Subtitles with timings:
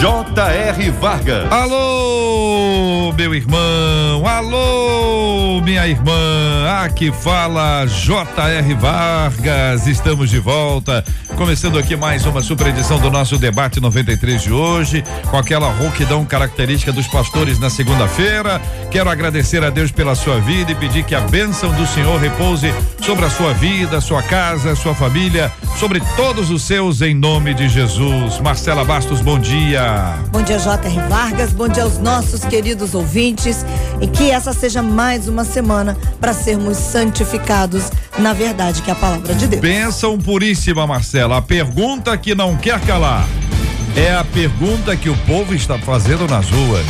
[0.00, 0.90] J.R.
[0.90, 1.52] Vargas.
[1.52, 6.12] Alô, meu irmão, alô, minha irmã.
[6.84, 8.74] Aqui fala J.R.
[8.74, 9.86] Vargas.
[9.86, 11.04] Estamos de volta,
[11.36, 16.24] começando aqui mais uma super edição do nosso debate 93 de hoje, com aquela rouquidão
[16.24, 18.60] característica dos pastores na segunda-feira.
[18.90, 22.72] Quero agradecer a Deus pela sua vida e pedir que a bênção do Senhor repouse
[23.00, 27.68] sobre a sua vida, sua casa, sua família, sobre todos os seus, em nome de
[27.68, 28.40] Jesus.
[28.40, 29.81] Marcela Bastos, bom dia.
[30.30, 31.00] Bom dia, J.R.
[31.08, 31.52] Vargas.
[31.52, 33.64] Bom dia aos nossos queridos ouvintes.
[34.00, 38.96] E que essa seja mais uma semana para sermos santificados na verdade, que é a
[38.96, 39.62] palavra de Deus.
[39.62, 41.38] Bênção puríssima, Marcela.
[41.38, 43.26] A pergunta que não quer calar
[43.96, 46.86] é a pergunta que o povo está fazendo nas ruas.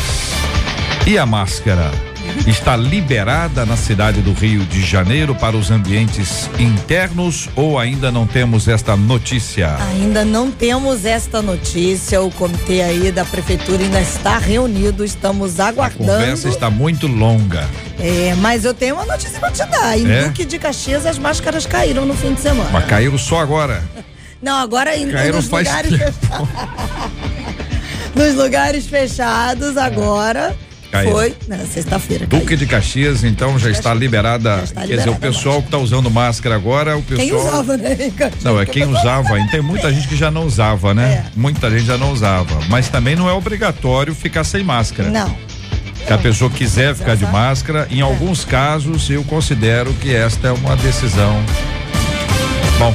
[1.06, 2.11] E a máscara?
[2.46, 8.26] Está liberada na cidade do Rio de Janeiro para os ambientes internos ou ainda não
[8.26, 9.76] temos esta notícia?
[9.92, 12.20] Ainda não temos esta notícia.
[12.20, 15.04] O comitê aí da prefeitura ainda está reunido.
[15.04, 16.10] Estamos aguardando.
[16.10, 17.68] A conversa está muito longa.
[17.98, 19.98] É, mas eu tenho uma notícia para te dar.
[19.98, 20.24] Em é?
[20.24, 22.70] Duque de Caxias as máscaras caíram no fim de semana.
[22.72, 23.82] Mas caíram só agora?
[24.42, 26.16] Não, agora em caíram nos lugares fechados.
[28.16, 30.56] nos lugares fechados agora
[31.10, 32.26] foi na sexta-feira.
[32.26, 34.56] Duque de Caxias, então, já está liberada.
[34.58, 37.28] Já está quer dizer, o pessoal que está usando máscara agora, o pessoal.
[37.28, 37.96] Quem usava, né?
[38.42, 39.40] Não, é quem usava.
[39.40, 41.24] E tem muita gente que já não usava, né?
[41.24, 41.24] É.
[41.34, 42.58] Muita gente já não usava.
[42.68, 45.08] Mas também não é obrigatório ficar sem máscara.
[45.08, 45.34] Não.
[46.06, 50.52] Se a pessoa quiser ficar de máscara, em alguns casos eu considero que esta é
[50.52, 51.40] uma decisão.
[52.78, 52.94] Bom,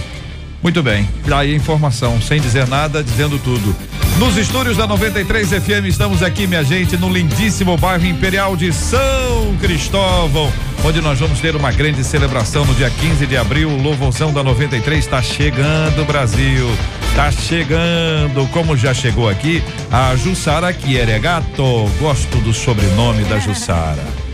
[0.62, 1.08] muito bem.
[1.32, 3.76] Aí a informação, sem dizer nada, dizendo tudo.
[4.20, 9.56] Nos estúdios da 93 FM, estamos aqui, minha gente, no lindíssimo bairro Imperial de São
[9.62, 10.52] Cristóvão,
[10.84, 13.70] onde nós vamos ter uma grande celebração no dia 15 de abril.
[13.70, 16.68] O Louvorzão da 93 está chegando, Brasil.
[17.10, 21.88] Está chegando, como já chegou aqui, a Jussara Chieregato.
[22.00, 24.27] Gosto do sobrenome da Jussara.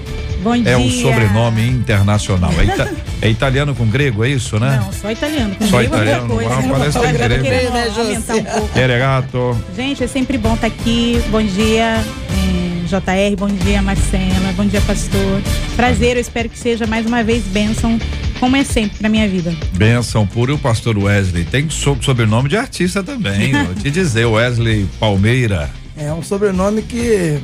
[0.43, 0.73] Bom dia.
[0.73, 2.51] É um sobrenome internacional.
[2.59, 4.81] É, ita é, italiano com grego, é isso, né?
[4.83, 5.55] Não, só italiano.
[5.55, 6.27] Com só italiano.
[6.27, 6.49] Coisa.
[6.53, 7.43] Ah, parece que é grego.
[7.43, 8.79] Né, aumentar um pouco.
[8.79, 9.57] Eregato.
[9.75, 11.23] Gente, é sempre bom estar tá aqui.
[11.29, 13.35] Bom dia, eh, JR.
[13.37, 14.51] Bom dia, Marcela.
[14.57, 15.41] Bom dia, pastor.
[15.77, 17.97] Prazer, eu espero que seja mais uma vez bênção
[18.37, 19.55] como é sempre na minha vida.
[19.71, 21.45] Benção pura e o pastor Wesley.
[21.45, 23.53] Tem sobrenome de artista também.
[23.63, 25.69] vou te dizer, Wesley Palmeira.
[25.95, 27.39] É um sobrenome que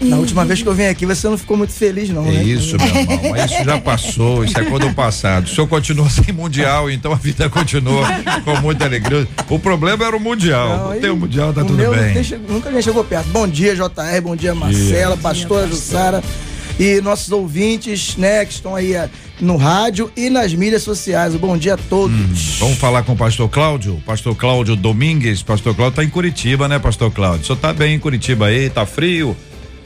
[0.00, 2.42] na última vez que eu vim aqui, você não ficou muito feliz, não, né?
[2.42, 3.30] Isso, meu irmão.
[3.30, 5.44] Mas isso já passou, isso é quando passado.
[5.46, 8.06] O senhor continua sem mundial, então a vida continua
[8.44, 9.26] com muita alegria.
[9.48, 10.90] O problema era o mundial.
[10.90, 12.14] Não, tem o mundial, tá o tudo bem.
[12.48, 13.28] nunca nem chegou perto.
[13.28, 15.22] Bom dia, JR, bom dia, Marcela, dia.
[15.22, 16.22] pastora Jussara
[16.78, 21.34] e nossos ouvintes, né, que estão aí eh, no rádio e nas mídias sociais.
[21.34, 22.16] Bom dia a todos.
[22.16, 25.42] Hum, vamos falar com o pastor Cláudio, pastor Cláudio Domingues.
[25.42, 27.42] Pastor Cláudio tá em Curitiba, né, pastor Cláudio?
[27.42, 29.36] O senhor tá bem em Curitiba aí, tá frio?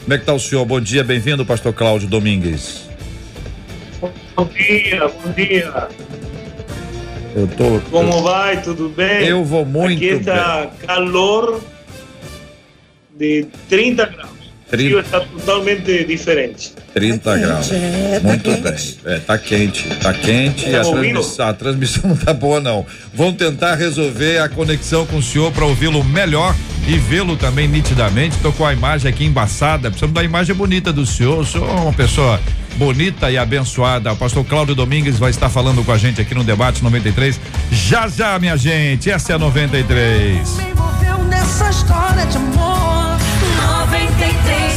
[0.04, 0.66] Como é que está o senhor?
[0.66, 2.91] Bom dia, bem-vindo, pastor Cláudio Domingues.
[4.37, 5.88] Bom dia, bom dia.
[7.34, 7.81] Eu tô.
[7.91, 8.60] Como eu, vai?
[8.62, 9.26] Tudo bem?
[9.26, 11.62] Eu vou muito Aqui está calor
[13.16, 14.34] de 30 graus.
[14.76, 14.96] 30...
[14.96, 16.72] O está totalmente diferente.
[16.92, 17.70] 30 tá graus.
[17.72, 18.74] É, tá muito bem.
[19.04, 22.86] É, tá quente, tá quente tá e a transmissão, a transmissão não tá boa não.
[23.12, 26.54] Vamos tentar resolver a conexão com o senhor para ouvi-lo melhor
[26.86, 28.36] e vê-lo também nitidamente.
[28.38, 31.38] Tô com a imagem aqui embaçada, precisamos da imagem bonita do senhor.
[31.38, 32.41] O senhor é uma pessoa
[32.76, 34.12] bonita e abençoada.
[34.12, 37.41] O pastor Cláudio Domingues vai estar falando com a gente aqui no debate 93.
[37.70, 40.56] Já já, minha gente, essa é a 93.
[40.56, 43.03] Me envolveu nessa história de amor.
[44.24, 44.73] 93 FM.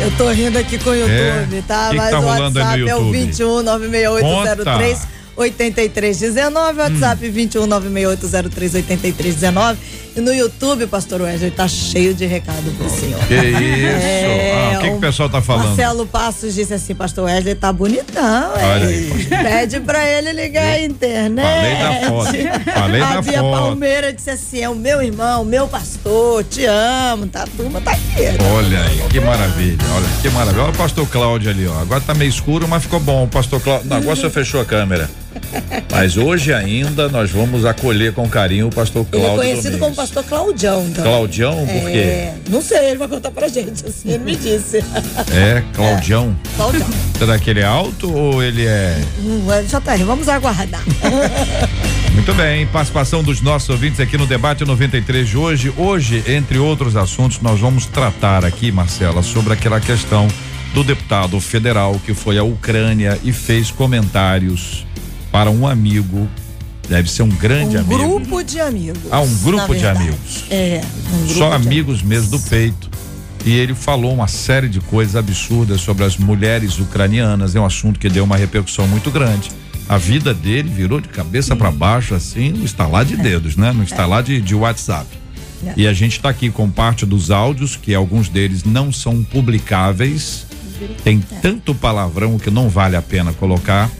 [0.00, 1.62] Eu tô rindo aqui com o YouTube, é.
[1.64, 1.90] tá?
[1.90, 7.32] Que Mas que tá o WhatsApp é o 21 96803 8319, WhatsApp hum.
[7.32, 9.76] 21968038319.
[10.14, 13.18] E no YouTube, pastor Wesley, tá cheio de recado pro senhor.
[13.26, 14.06] Que isso?
[14.06, 15.68] É, ah, o que, que o pessoal tá falando?
[15.68, 20.82] Marcelo Passos disse assim, pastor Wesley tá bonitão, Olha aí, Pede pra ele ligar a
[20.82, 21.46] internet.
[21.46, 22.26] Falei da foto.
[22.74, 23.52] Falei a da Bia foto.
[23.52, 27.92] Palmeira disse assim, é o meu irmão, meu pastor, te amo, tá, a turma tá
[27.92, 28.26] aqui.
[28.54, 30.64] Olha aí, que maravilha, olha, que maravilha.
[30.64, 31.80] Olha o pastor Cláudio ali, ó.
[31.80, 33.24] Agora tá meio escuro, mas ficou bom.
[33.24, 35.08] O pastor Cláudio, não, agora você fechou a câmera.
[35.90, 39.30] Mas hoje ainda nós vamos acolher com carinho o pastor Cláudio.
[39.30, 40.86] Ele é conhecido como pastor Claudião.
[40.88, 41.04] Então.
[41.04, 41.98] Claudião, por quê?
[41.98, 44.78] É, não sei, ele vai contar pra gente, assim, ele me disse.
[45.32, 46.36] É, Claudião?
[46.44, 46.88] É, Claudião.
[47.18, 48.98] Será que ele é alto ou ele é.
[49.20, 50.82] Hum, já tá, vamos aguardar.
[52.12, 55.72] Muito bem, participação dos nossos ouvintes aqui no debate 93 de hoje.
[55.76, 60.28] Hoje, entre outros assuntos, nós vamos tratar aqui, Marcela, sobre aquela questão
[60.74, 64.86] do deputado federal que foi à Ucrânia e fez comentários
[65.32, 66.28] para um amigo.
[66.88, 67.94] Deve ser um grande um amigo.
[67.94, 69.02] Um grupo de amigos.
[69.10, 70.44] Ah, um grupo de amigos.
[70.50, 70.82] É.
[71.14, 72.90] Um Só amigos, amigos mesmo do peito.
[73.44, 77.56] E ele falou uma série de coisas absurdas sobre as mulheres ucranianas.
[77.56, 79.50] É um assunto que deu uma repercussão muito grande.
[79.88, 83.16] A vida dele virou de cabeça para baixo, assim, no estalar de é.
[83.16, 83.72] dedos, né?
[83.72, 85.06] No estalar de, de WhatsApp.
[85.66, 85.72] É.
[85.76, 90.46] E a gente está aqui com parte dos áudios, que alguns deles não são publicáveis.
[91.02, 91.34] Tem é.
[91.36, 93.90] tanto palavrão que não vale a pena colocar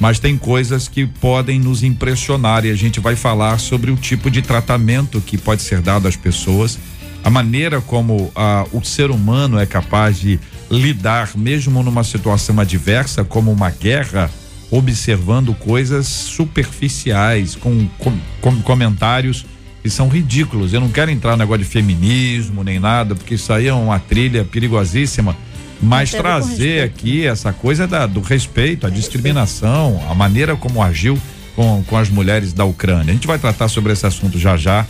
[0.00, 4.30] mas tem coisas que podem nos impressionar e a gente vai falar sobre o tipo
[4.30, 6.78] de tratamento que pode ser dado às pessoas,
[7.22, 13.22] a maneira como ah, o ser humano é capaz de lidar, mesmo numa situação adversa,
[13.22, 14.30] como uma guerra,
[14.70, 19.44] observando coisas superficiais, com, com, com comentários
[19.82, 20.72] que são ridículos.
[20.72, 23.98] Eu não quero entrar no negócio de feminismo nem nada, porque isso aí é uma
[23.98, 25.36] trilha perigosíssima
[25.82, 31.18] mas trazer aqui essa coisa da, do respeito, a discriminação, a maneira como agiu
[31.56, 33.10] com, com as mulheres da Ucrânia.
[33.10, 34.86] A gente vai tratar sobre esse assunto já já.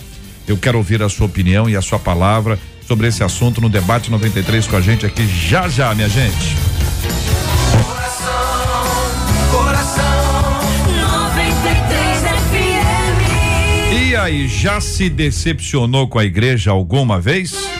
[0.49, 4.11] Eu quero ouvir a sua opinião e a sua palavra sobre esse assunto no debate
[4.11, 6.57] 93 com a gente aqui já já, minha gente.
[7.87, 8.33] Coração,
[9.53, 12.21] coração, 93
[12.51, 14.09] FM.
[14.09, 17.80] E aí, já se decepcionou com a igreja alguma vez?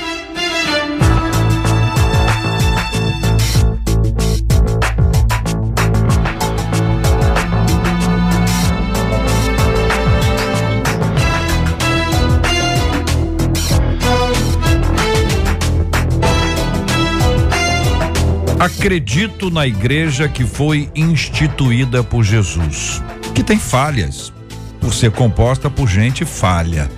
[18.61, 23.03] Acredito na igreja que foi instituída por Jesus,
[23.35, 24.31] que tem falhas,
[24.79, 26.91] por ser composta por gente falha,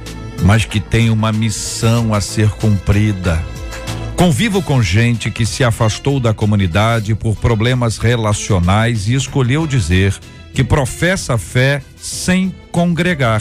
[0.43, 3.41] mas que tem uma missão a ser cumprida.
[4.17, 10.13] Convivo com gente que se afastou da comunidade por problemas relacionais e escolheu dizer
[10.53, 13.41] que professa fé sem congregar.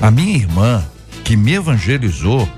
[0.00, 0.82] A minha irmã,
[1.22, 2.48] que me evangelizou,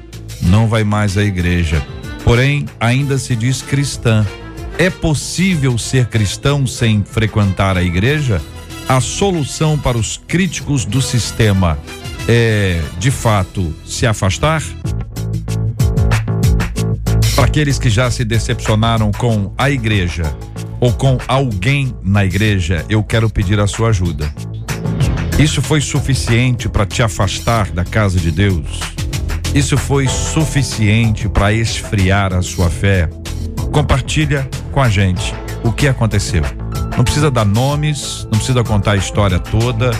[0.42, 1.84] não vai mais à igreja,
[2.22, 4.24] porém ainda se diz cristã
[4.78, 8.42] é possível ser cristão sem frequentar a igreja?
[8.88, 11.78] A solução para os críticos do sistema
[12.28, 14.62] é, de fato, se afastar?
[17.34, 20.24] Para aqueles que já se decepcionaram com a igreja
[20.78, 24.32] ou com alguém na igreja, eu quero pedir a sua ajuda.
[25.38, 28.80] Isso foi suficiente para te afastar da casa de Deus?
[29.54, 33.08] Isso foi suficiente para esfriar a sua fé?
[33.76, 36.40] Compartilha com a gente o que aconteceu.
[36.96, 39.90] Não precisa dar nomes, não precisa contar a história toda,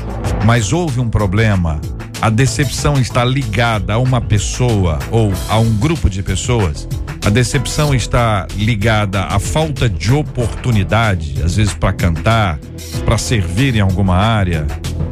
[0.46, 1.78] mas houve um problema.
[2.22, 6.88] A decepção está ligada a uma pessoa ou a um grupo de pessoas.
[7.26, 12.56] A decepção está ligada à falta de oportunidade, às vezes para cantar,
[13.04, 14.64] para servir em alguma área.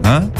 [0.04, 0.30] Hã?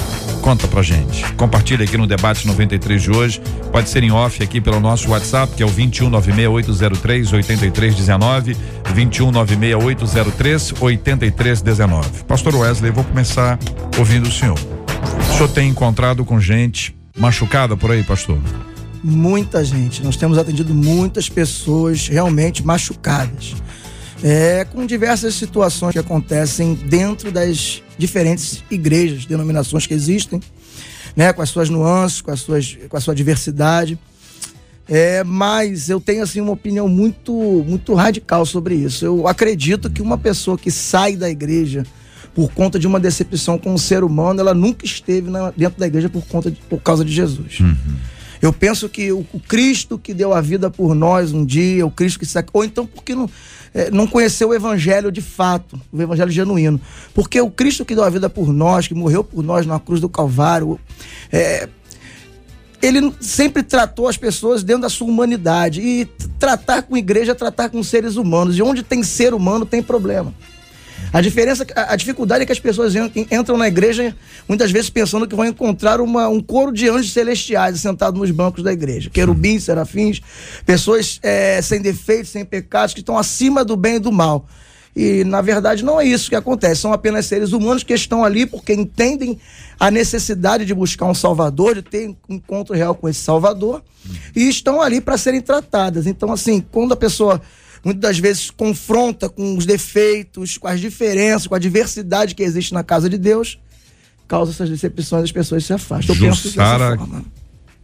[0.40, 1.24] Conta pra gente.
[1.32, 3.42] Compartilha aqui no debate 93 de hoje.
[3.72, 8.56] Pode ser em off aqui pelo nosso WhatsApp, que é o 2196803 8319,
[8.94, 12.22] 2196803 8319.
[12.28, 13.58] Pastor Wesley, vou começar
[13.98, 14.60] ouvindo o senhor.
[15.28, 18.38] O senhor tem encontrado com gente machucada por aí, pastor?
[19.06, 20.02] Muita gente.
[20.02, 23.54] Nós temos atendido muitas pessoas realmente machucadas.
[24.22, 30.40] É, com diversas situações que acontecem dentro das diferentes igrejas, denominações que existem,
[31.14, 33.98] né, com as suas nuances, com, as suas, com a sua diversidade.
[34.88, 37.32] É, mas eu tenho assim uma opinião muito
[37.68, 39.04] muito radical sobre isso.
[39.04, 41.84] Eu acredito que uma pessoa que sai da igreja
[42.34, 45.86] por conta de uma decepção com o ser humano, ela nunca esteve na, dentro da
[45.86, 47.60] igreja por conta de, por causa de Jesus.
[47.60, 47.96] Uhum.
[48.44, 51.90] Eu penso que o, o Cristo que deu a vida por nós um dia, o
[51.90, 52.50] Cristo que sac...
[52.52, 53.28] ou então porque não,
[53.72, 56.78] é, não conheceu o evangelho de fato, o evangelho genuíno.
[57.14, 59.98] Porque o Cristo que deu a vida por nós, que morreu por nós na cruz
[59.98, 60.78] do Calvário,
[61.32, 61.70] é,
[62.82, 65.80] ele sempre tratou as pessoas dentro da sua humanidade.
[65.80, 66.04] E
[66.38, 68.58] tratar com igreja é tratar com seres humanos.
[68.58, 70.34] E onde tem ser humano tem problema.
[71.14, 72.92] A diferença, a, dificuldade é que as pessoas
[73.30, 74.16] entram na igreja
[74.48, 78.64] muitas vezes pensando que vão encontrar uma, um coro de anjos celestiais sentados nos bancos
[78.64, 79.08] da igreja.
[79.10, 80.20] Querubins, serafins,
[80.66, 84.48] pessoas é, sem defeitos, sem pecados, que estão acima do bem e do mal.
[84.96, 86.80] E, na verdade, não é isso que acontece.
[86.80, 89.38] São apenas seres humanos que estão ali porque entendem
[89.78, 93.84] a necessidade de buscar um Salvador, de ter um encontro real com esse Salvador,
[94.34, 96.08] e estão ali para serem tratadas.
[96.08, 97.40] Então, assim, quando a pessoa
[97.84, 102.72] muitas das vezes confronta com os defeitos, com as diferenças, com a diversidade que existe
[102.72, 103.58] na casa de Deus,
[104.26, 106.14] causa essas decepções, as pessoas se afastam.
[106.14, 106.96] Eu Jussara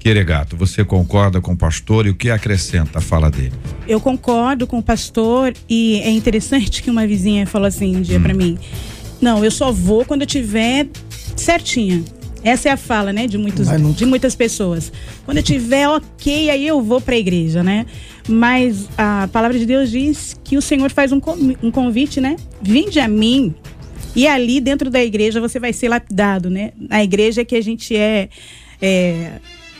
[0.01, 3.53] Queregato, você concorda com o pastor e o que acrescenta a fala dele?
[3.87, 8.19] Eu concordo com o pastor e é interessante que uma vizinha falou assim um dia
[8.19, 8.23] hum.
[8.23, 8.59] para mim:
[9.21, 10.89] "Não, eu só vou quando eu tiver
[11.37, 12.03] certinha".
[12.43, 14.91] Essa é a fala, né, de muitos de muitas pessoas.
[15.27, 17.85] Quando eu tiver OK, aí eu vou para a igreja, né?
[18.31, 22.37] Mas a palavra de Deus diz que o Senhor faz um, convite, né?
[22.63, 23.55] Vinde a mim.
[24.15, 26.73] E ali dentro da igreja você vai ser lapidado, né?
[26.77, 28.29] Na igreja que a gente é,
[28.81, 29.33] é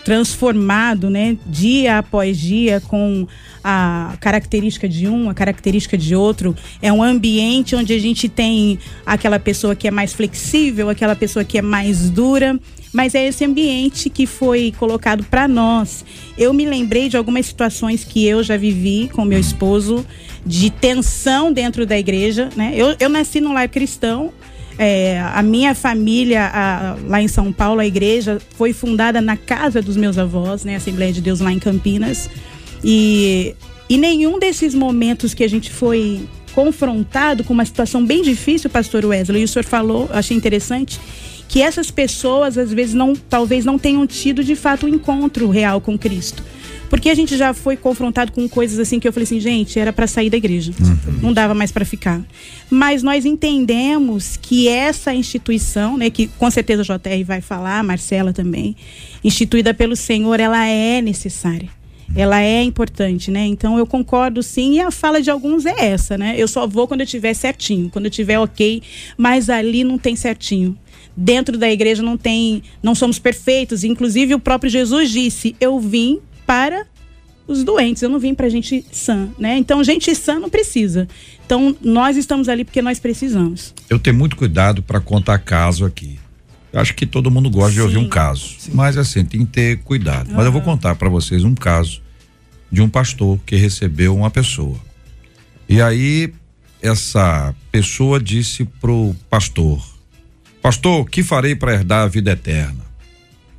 [0.05, 1.37] transformado, né?
[1.47, 3.27] Dia após dia com
[3.63, 6.57] a característica de um, a característica de outro.
[6.81, 11.45] É um ambiente onde a gente tem aquela pessoa que é mais flexível, aquela pessoa
[11.45, 12.59] que é mais dura
[12.93, 16.05] mas é esse ambiente que foi colocado para nós.
[16.37, 20.05] Eu me lembrei de algumas situações que eu já vivi com meu esposo,
[20.45, 22.49] de tensão dentro da igreja.
[22.57, 22.73] Né?
[22.75, 24.33] Eu, eu nasci num lar cristão.
[24.79, 29.83] É, a minha família, a, lá em São Paulo, a igreja foi fundada na casa
[29.83, 30.77] dos meus avós, né?
[30.77, 32.31] Assembleia de Deus lá em Campinas.
[32.83, 33.55] E,
[33.89, 39.05] e nenhum desses momentos que a gente foi confrontado com uma situação bem difícil, pastor
[39.05, 40.99] Wesley, e o senhor falou, achei interessante,
[41.49, 45.81] que essas pessoas às vezes não, talvez não tenham tido de fato um encontro real
[45.81, 46.43] com Cristo.
[46.91, 49.93] Porque a gente já foi confrontado com coisas assim que eu falei assim, gente, era
[49.93, 50.73] para sair da igreja.
[50.81, 51.19] Uhum.
[51.23, 52.21] Não dava mais para ficar.
[52.69, 57.83] Mas nós entendemos que essa instituição, né, que com certeza a JR vai falar, a
[57.85, 58.75] Marcela também,
[59.23, 61.69] instituída pelo Senhor, ela é necessária.
[62.15, 63.47] Ela é importante, né?
[63.47, 66.35] Então eu concordo sim, e a fala de alguns é essa, né?
[66.37, 68.83] Eu só vou quando eu tiver certinho, quando eu tiver ok,
[69.17, 70.77] mas ali não tem certinho
[71.17, 73.85] dentro da igreja não tem, não somos perfeitos.
[73.85, 76.21] Inclusive o próprio Jesus disse: "Eu vim
[76.51, 76.85] para
[77.47, 79.57] os doentes, eu não vim para gente sã, né?
[79.57, 81.07] Então gente sã não precisa.
[81.47, 83.73] Então nós estamos ali porque nós precisamos.
[83.89, 86.19] Eu tenho muito cuidado para contar caso aqui.
[86.73, 87.77] Eu acho que todo mundo gosta Sim.
[87.77, 88.73] de ouvir um caso, Sim.
[88.75, 90.31] mas assim tem que ter cuidado.
[90.33, 92.03] Mas eu vou contar para vocês um caso
[92.71, 94.77] de um pastor que recebeu uma pessoa.
[95.69, 96.33] E aí
[96.83, 99.81] essa pessoa disse pro pastor:
[100.61, 102.85] Pastor, que farei para herdar a vida eterna?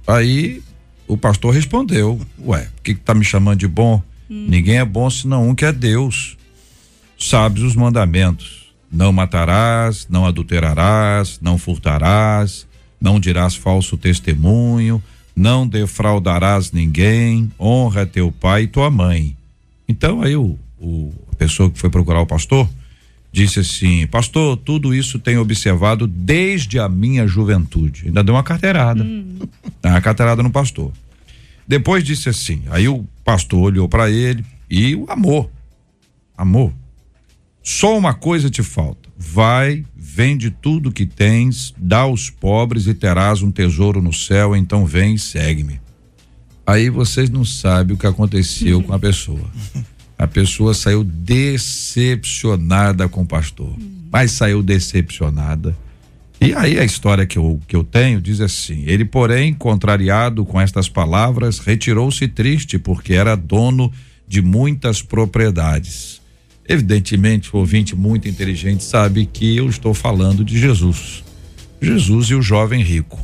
[0.05, 0.61] Aí
[1.07, 4.01] o pastor respondeu: Ué, o que, que tá me chamando de bom?
[4.29, 4.47] Hum.
[4.49, 6.37] Ninguém é bom senão um que é Deus.
[7.17, 12.67] Sabes os mandamentos: não matarás, não adulterarás, não furtarás,
[12.99, 15.01] não dirás falso testemunho,
[15.35, 19.35] não defraudarás ninguém, honra teu pai e tua mãe.
[19.87, 22.69] Então aí o, o a pessoa que foi procurar o pastor
[23.31, 28.07] disse assim: Pastor, tudo isso tenho observado desde a minha juventude.
[28.07, 29.03] Ainda deu uma carteirada.
[29.03, 29.39] Hum.
[29.83, 30.91] Uma carteirada no pastor.
[31.67, 35.49] Depois disse assim: aí o pastor olhou para ele e o amor.
[36.37, 36.73] Amor.
[37.63, 39.09] Só uma coisa te falta.
[39.17, 44.85] Vai, vende tudo que tens, dá aos pobres e terás um tesouro no céu, então
[44.85, 45.79] vem e segue-me.
[46.65, 49.49] Aí vocês não sabem o que aconteceu com a pessoa.
[50.21, 53.75] A pessoa saiu decepcionada com o pastor.
[54.11, 55.75] Mas saiu decepcionada.
[56.39, 60.61] E aí a história que eu, que eu tenho diz assim: ele, porém, contrariado com
[60.61, 63.91] estas palavras, retirou-se triste, porque era dono
[64.27, 66.21] de muitas propriedades.
[66.69, 71.23] Evidentemente, o ouvinte muito inteligente sabe que eu estou falando de Jesus.
[71.81, 73.19] Jesus e o jovem rico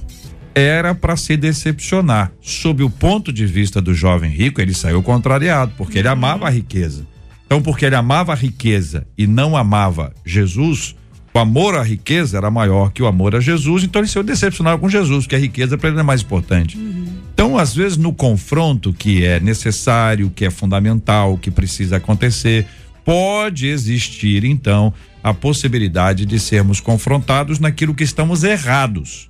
[0.57, 2.31] era para se decepcionar.
[2.41, 6.49] Sob o ponto de vista do jovem rico, ele saiu contrariado, porque ele amava a
[6.49, 7.05] riqueza.
[7.45, 10.95] Então, porque ele amava a riqueza e não amava Jesus,
[11.33, 14.79] o amor à riqueza era maior que o amor a Jesus, então ele saiu decepcionado
[14.79, 16.77] com Jesus, porque a riqueza para ele é mais importante.
[16.77, 17.05] Uhum.
[17.33, 22.65] Então, às vezes, no confronto que é necessário, que é fundamental, que precisa acontecer,
[23.05, 24.91] pode existir, então,
[25.23, 29.26] a possibilidade de sermos confrontados naquilo que estamos errados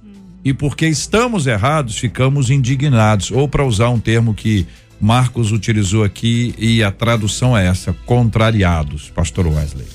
[0.47, 3.31] e porque estamos errados, ficamos indignados.
[3.31, 4.65] Ou para usar um termo que
[4.97, 9.85] Marcos utilizou aqui e a tradução é essa, contrariados, pastor Wesley.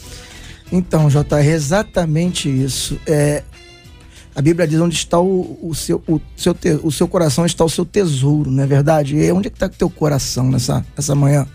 [0.70, 3.00] Então, JR, é exatamente isso.
[3.06, 3.42] É,
[4.34, 7.64] a Bíblia diz onde está o, o seu, o, seu te, o seu coração está
[7.64, 9.16] o seu tesouro, não é verdade?
[9.16, 11.46] E onde é que está o teu coração nessa, nessa manhã?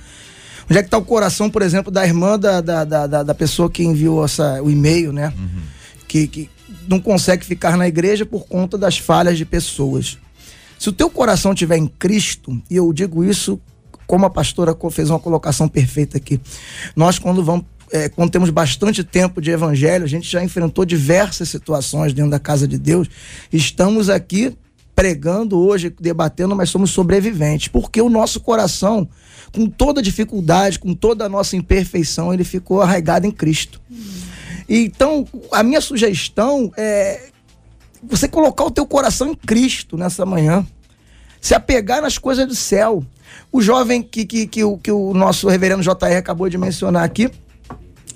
[0.68, 3.70] Onde é que está o coração, por exemplo, da irmã da, da, da, da pessoa
[3.70, 5.32] que enviou essa, o e-mail, né?
[5.38, 5.62] Uhum.
[6.08, 6.50] Que, que
[6.88, 10.18] não consegue ficar na igreja por conta das falhas de pessoas.
[10.78, 13.60] Se o teu coração estiver em Cristo, e eu digo isso
[14.06, 16.40] como a pastora fez uma colocação perfeita aqui,
[16.96, 21.48] nós quando vamos é, quando temos bastante tempo de evangelho, a gente já enfrentou diversas
[21.48, 23.08] situações dentro da casa de Deus.
[23.52, 24.54] Estamos aqui
[24.94, 29.08] pregando hoje, debatendo, mas somos sobreviventes, porque o nosso coração,
[29.54, 33.80] com toda dificuldade, com toda a nossa imperfeição, ele ficou arraigado em Cristo.
[34.68, 37.30] Então, a minha sugestão é
[38.04, 40.66] você colocar o teu coração em Cristo nessa manhã.
[41.40, 43.04] Se apegar nas coisas do céu.
[43.52, 47.30] O jovem que, que, que, o, que o nosso reverendo JR acabou de mencionar aqui,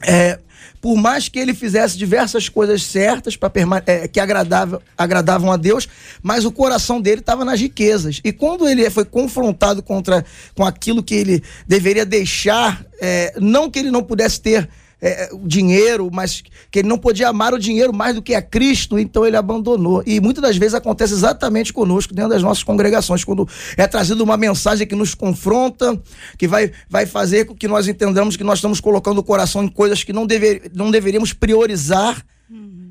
[0.01, 0.39] é,
[0.81, 3.51] por mais que ele fizesse diversas coisas certas para
[3.85, 5.87] é, que agradavam, agradavam a Deus,
[6.23, 8.19] mas o coração dele estava nas riquezas.
[8.23, 13.79] E quando ele foi confrontado contra com aquilo que ele deveria deixar, é, não que
[13.79, 14.67] ele não pudesse ter
[15.01, 18.41] é, o dinheiro, mas que ele não podia amar o dinheiro mais do que a
[18.41, 20.03] Cristo, então ele abandonou.
[20.05, 24.37] E muitas das vezes acontece exatamente conosco dentro das nossas congregações, quando é trazida uma
[24.37, 25.99] mensagem que nos confronta,
[26.37, 29.67] que vai, vai fazer com que nós entendamos que nós estamos colocando o coração em
[29.67, 32.23] coisas que não, dever, não deveríamos priorizar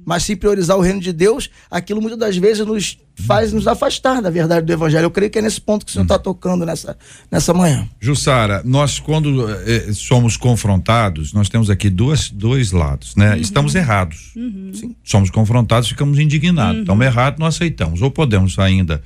[0.05, 4.23] mas se priorizar o reino de Deus, aquilo muitas das vezes nos faz nos afastar
[4.23, 5.05] da verdade do evangelho.
[5.05, 6.97] Eu creio que é nesse ponto que o senhor está tocando nessa,
[7.31, 7.87] nessa manhã.
[8.01, 13.35] Jussara, nós quando eh, somos confrontados, nós temos aqui duas, dois lados, né?
[13.35, 13.41] Uhum.
[13.41, 14.33] Estamos errados.
[14.35, 14.73] Uhum.
[15.05, 16.77] Somos confrontados, ficamos indignados.
[16.77, 16.83] Uhum.
[16.83, 18.03] Estamos errados, não aceitamos.
[18.03, 19.03] Ou podemos ainda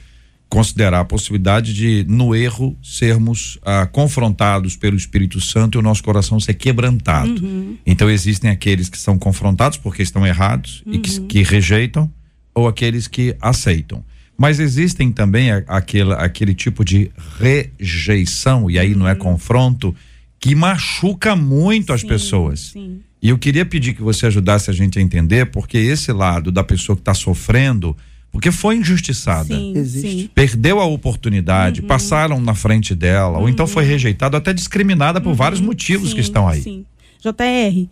[0.55, 6.01] considerar a possibilidade de, no erro, sermos ah, confrontados pelo Espírito Santo e o nosso
[6.01, 7.45] coração ser quebrantado.
[7.45, 7.77] Uhum.
[7.85, 10.95] Então, existem aqueles que são confrontados porque estão errados uhum.
[10.95, 11.27] e que, uhum.
[11.27, 12.09] que, rejeitam,
[12.55, 14.05] ou aqueles que aceitam.
[14.39, 19.19] Mas existem também aquele, aquele tipo de rejeição, e aí não é uhum.
[19.19, 19.93] confronto,
[20.39, 22.61] que machuca muito sim, as pessoas.
[22.75, 23.01] Sim.
[23.21, 26.63] E eu queria pedir que você ajudasse a gente a entender, porque esse lado da
[26.63, 27.97] pessoa que está sofrendo
[28.35, 29.55] porque foi injustiçada.
[29.55, 30.29] Sim, Existe.
[30.35, 31.87] Perdeu a oportunidade, uhum.
[31.87, 33.43] passaram na frente dela, uhum.
[33.45, 33.91] ou então foi uhum.
[33.91, 35.35] rejeitada, até discriminada por uhum.
[35.37, 36.61] vários motivos sim, que estão aí.
[36.61, 36.85] Sim.
[37.21, 37.89] JR,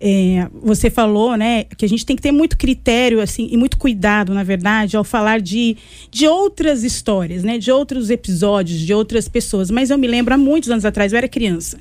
[0.00, 3.76] é, você falou, né, que a gente tem que ter muito critério, assim, e muito
[3.76, 5.76] cuidado, na verdade, ao falar de,
[6.10, 9.70] de outras histórias, né, de outros episódios, de outras pessoas.
[9.70, 11.78] Mas eu me lembro, há muitos anos atrás, eu era criança.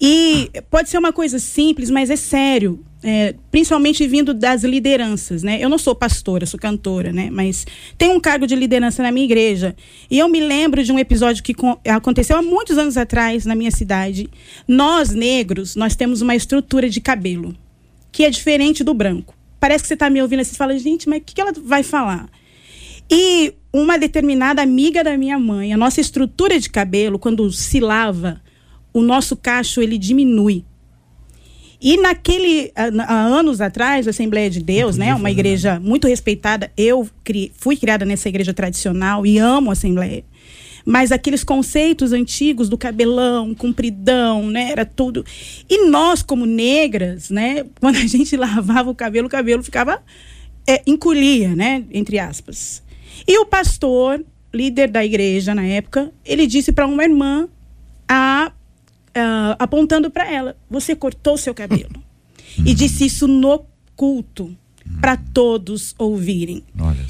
[0.00, 5.58] E pode ser uma coisa simples, mas é sério é, principalmente vindo das lideranças, né?
[5.60, 7.30] Eu não sou pastora, sou cantora, né?
[7.30, 7.66] Mas
[7.98, 9.74] tenho um cargo de liderança na minha igreja.
[10.10, 11.54] E eu me lembro de um episódio que
[11.88, 14.30] aconteceu há muitos anos atrás na minha cidade.
[14.68, 17.54] Nós, negros, nós temos uma estrutura de cabelo
[18.12, 19.34] que é diferente do branco.
[19.58, 21.52] Parece que você está me ouvindo e você fala, gente, mas o que, que ela
[21.64, 22.28] vai falar?
[23.10, 28.40] E uma determinada amiga da minha mãe, a nossa estrutura de cabelo, quando se lava,
[28.92, 30.64] o nosso cacho ele diminui.
[31.82, 37.08] E naquele, há, anos atrás, a Assembleia de Deus, né, uma igreja muito respeitada, eu
[37.24, 40.24] cri, fui criada nessa igreja tradicional e amo a Assembleia.
[40.86, 45.24] Mas aqueles conceitos antigos do cabelão, compridão, né, era tudo.
[45.68, 50.00] E nós, como negras, né, quando a gente lavava o cabelo, o cabelo ficava
[50.64, 52.80] é, encolhia, né, entre aspas.
[53.26, 57.48] E o pastor, líder da igreja na época, ele disse para uma irmã
[58.08, 58.52] a
[59.16, 62.02] uh, apontando para ela: Você cortou seu cabelo.
[62.58, 62.74] e uhum.
[62.74, 63.64] disse isso no
[63.96, 65.00] culto, uhum.
[65.00, 66.62] para todos ouvirem.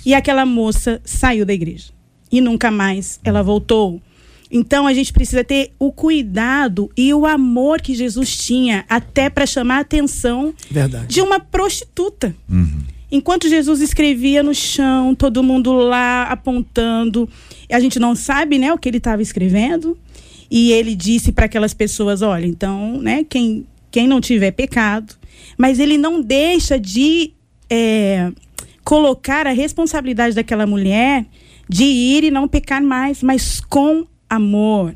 [0.04, 1.90] E aquela moça saiu da igreja.
[2.30, 3.46] E nunca mais ela uhum.
[3.46, 4.02] voltou.
[4.50, 9.46] Então a gente precisa ter o cuidado e o amor que Jesus tinha, até para
[9.46, 11.06] chamar a atenção Verdade.
[11.06, 12.36] de uma prostituta.
[12.50, 12.80] Uhum.
[13.10, 17.28] Enquanto Jesus escrevia no chão, todo mundo lá apontando,
[17.70, 19.98] a gente não sabe, né, o que ele estava escrevendo.
[20.54, 25.14] E ele disse para aquelas pessoas: olha, então, né, quem, quem não tiver pecado,
[25.56, 27.32] mas ele não deixa de
[27.70, 28.30] é,
[28.84, 31.24] colocar a responsabilidade daquela mulher
[31.66, 34.94] de ir e não pecar mais, mas com amor.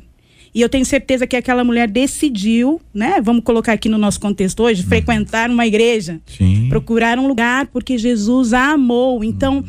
[0.53, 3.19] E eu tenho certeza que aquela mulher decidiu, né?
[3.19, 4.89] Vamos colocar aqui no nosso contexto hoje, uhum.
[4.89, 6.69] frequentar uma igreja, Sim.
[6.69, 9.23] procurar um lugar, porque Jesus a amou.
[9.23, 9.63] Então, uhum.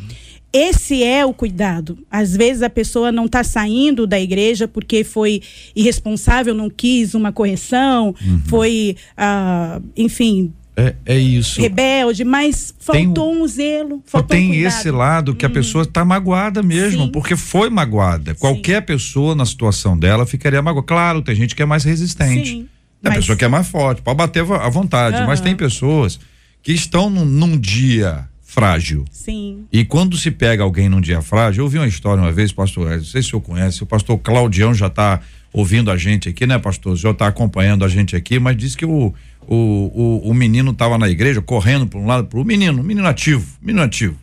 [0.52, 1.98] Esse é o cuidado.
[2.10, 5.42] Às vezes a pessoa não está saindo da igreja porque foi
[5.76, 8.42] irresponsável, não quis uma correção, uhum.
[8.46, 11.60] foi, ah, enfim, É, é isso.
[11.60, 14.02] Rebelde, mas faltou tem, um zelo.
[14.06, 15.48] Faltou tem um esse lado que hum.
[15.48, 17.10] a pessoa está magoada mesmo, Sim.
[17.10, 18.32] porque foi magoada.
[18.32, 18.38] Sim.
[18.38, 20.86] Qualquer pessoa na situação dela ficaria magoada.
[20.86, 22.48] Claro, tem gente que é mais resistente.
[22.48, 22.68] Sim,
[23.02, 23.16] tem mas...
[23.16, 25.26] pessoa que é mais forte, pode bater à vontade, uhum.
[25.26, 26.18] mas tem pessoas
[26.62, 29.04] que estão num, num dia frágil.
[29.10, 29.66] Sim.
[29.70, 32.96] E quando se pega alguém num dia frágil, eu ouvi uma história uma vez, pastor,
[32.96, 35.20] não sei se o senhor conhece, o pastor Claudião já está
[35.52, 36.96] ouvindo a gente aqui, né, pastor?
[36.98, 39.14] Senhor está acompanhando a gente aqui, mas disse que o
[39.48, 43.08] o, o, o menino estava na igreja correndo para um lado para o menino, menino
[43.08, 44.16] ativo, menino ativo,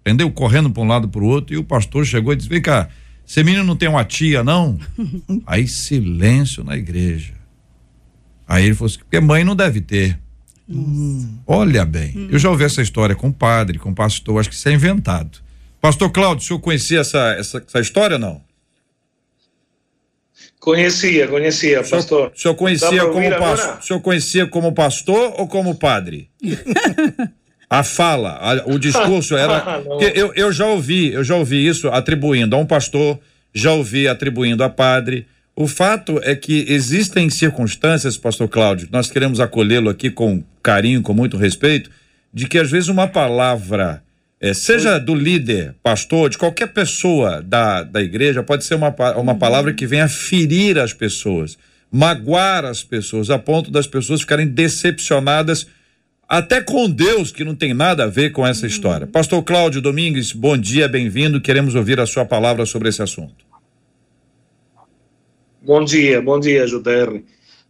[0.00, 0.30] entendeu?
[0.30, 2.88] Correndo para um lado para o outro e o pastor chegou e disse: Vem cá,
[3.26, 4.78] esse menino não tem uma tia, não?
[5.46, 7.34] Aí silêncio na igreja.
[8.48, 10.18] Aí ele falou assim: porque mãe não deve ter.
[10.70, 11.38] Hum.
[11.46, 12.28] Olha bem, hum.
[12.30, 14.72] eu já ouvi essa história com o padre, com o pastor, acho que isso é
[14.72, 15.38] inventado.
[15.80, 18.42] Pastor Cláudio, o senhor conhecia essa, essa, essa história ou não?
[20.60, 22.32] Conhecia, conhecia, pastor.
[22.36, 26.28] O senhor conhecia, como pastor, o senhor conhecia como pastor ou como padre?
[27.68, 29.82] a fala, a, o discurso era.
[30.14, 33.18] eu, eu já ouvi, eu já ouvi isso atribuindo a um pastor,
[33.54, 35.26] já ouvi atribuindo a padre.
[35.60, 41.12] O fato é que existem circunstâncias, pastor Cláudio, nós queremos acolhê-lo aqui com carinho, com
[41.12, 41.90] muito respeito,
[42.32, 44.02] de que às vezes uma palavra
[44.40, 49.34] é, seja do líder, pastor, de qualquer pessoa da, da igreja, pode ser uma, uma
[49.34, 51.58] palavra que venha ferir as pessoas,
[51.92, 55.66] magoar as pessoas, a ponto das pessoas ficarem decepcionadas
[56.26, 59.06] até com Deus, que não tem nada a ver com essa história.
[59.06, 61.38] Pastor Cláudio Domingues, bom dia, bem-vindo.
[61.38, 63.49] Queremos ouvir a sua palavra sobre esse assunto.
[65.62, 67.22] Bom dia, bom dia, JR.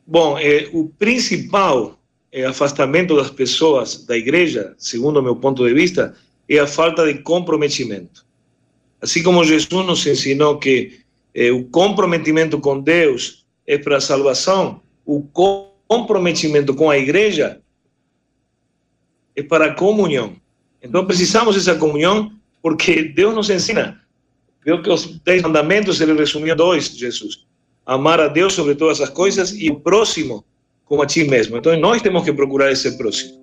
[0.07, 1.99] Bom, é, o principal
[2.31, 6.15] é, afastamento das pessoas da igreja, segundo o meu ponto de vista,
[6.49, 8.25] é a falta de comprometimento.
[9.01, 11.01] Assim como Jesus nos ensinou que
[11.35, 15.23] eh, o comprometimento com Deus é para a salvação, o
[15.89, 17.61] comprometimento com a igreja
[19.35, 20.37] é para a comunhão.
[20.81, 24.01] Então precisamos dessa comunhão porque Deus nos ensina.
[24.65, 27.50] Viu que os dez mandamentos ele resumiu dois, Jesus.
[27.93, 30.45] Amar a Deus sobre todas as coisas e o próximo
[30.85, 31.57] como a ti mesmo.
[31.57, 33.41] Então nós temos que procurar esse próximo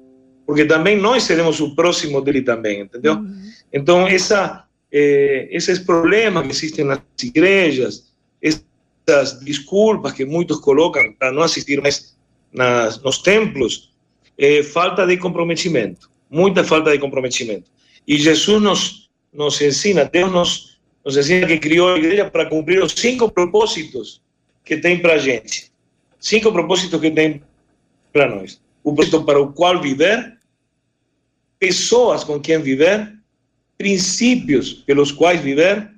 [0.47, 3.15] porque também nós seremos o próximo dele também, entendeu?
[3.15, 3.51] Uhum.
[3.73, 11.33] Então, essa, eh, esses problemas que existem nas igrejas, essas desculpas que muitos colocam para
[11.33, 12.15] não assistir mais
[12.53, 13.93] nas, nos templos,
[14.37, 17.69] é falta de comprometimento, muita falta de comprometimento.
[18.07, 22.81] E Jesus nos, nos ensina, Deus nos, nos ensina que criou a igreja para cumprir
[22.81, 24.21] os cinco propósitos
[24.67, 25.71] que tem para a gente.
[26.19, 27.41] Cinco propósitos que tem
[28.11, 28.61] para nós.
[28.83, 30.37] O propósito para o qual viver,
[31.57, 33.13] pessoas com quem viver,
[33.77, 35.89] princípios pelos quais viver,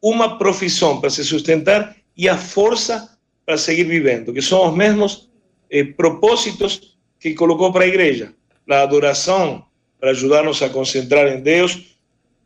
[0.00, 5.28] uma profissão para se sustentar e a força para seguir vivendo, que são os mesmos
[5.70, 8.32] eh, propósitos que colocou para a igreja.
[8.70, 9.66] A adoração
[9.98, 11.96] para ajudar-nos a concentrar em Deus,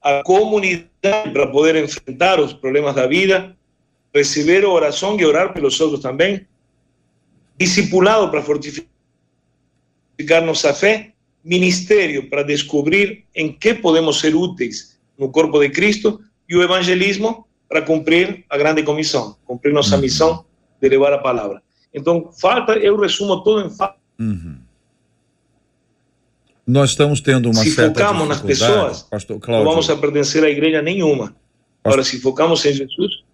[0.00, 3.56] a comunidade para poder enfrentar os problemas da vida,
[4.18, 6.46] receber oração e orar pelos outros também,
[7.58, 8.88] discipulado para fortificar
[10.44, 11.12] nossa fé
[11.44, 17.46] ministério para descobrir em que podemos ser úteis no corpo de Cristo e o evangelismo
[17.68, 20.44] para cumprir a grande comissão, cumprir nossa missão
[20.80, 21.62] de levar a palavra.
[21.92, 23.98] Então, falta, eu resumo tudo em falta.
[24.18, 24.58] Uhum.
[26.66, 29.64] Nós estamos tendo uma se certa focamos nas pessoas, Pastor Cláudio.
[29.64, 31.28] não vamos a pertencer à igreja nenhuma.
[31.28, 31.38] Pastor...
[31.84, 33.24] Agora, se focamos em Jesus,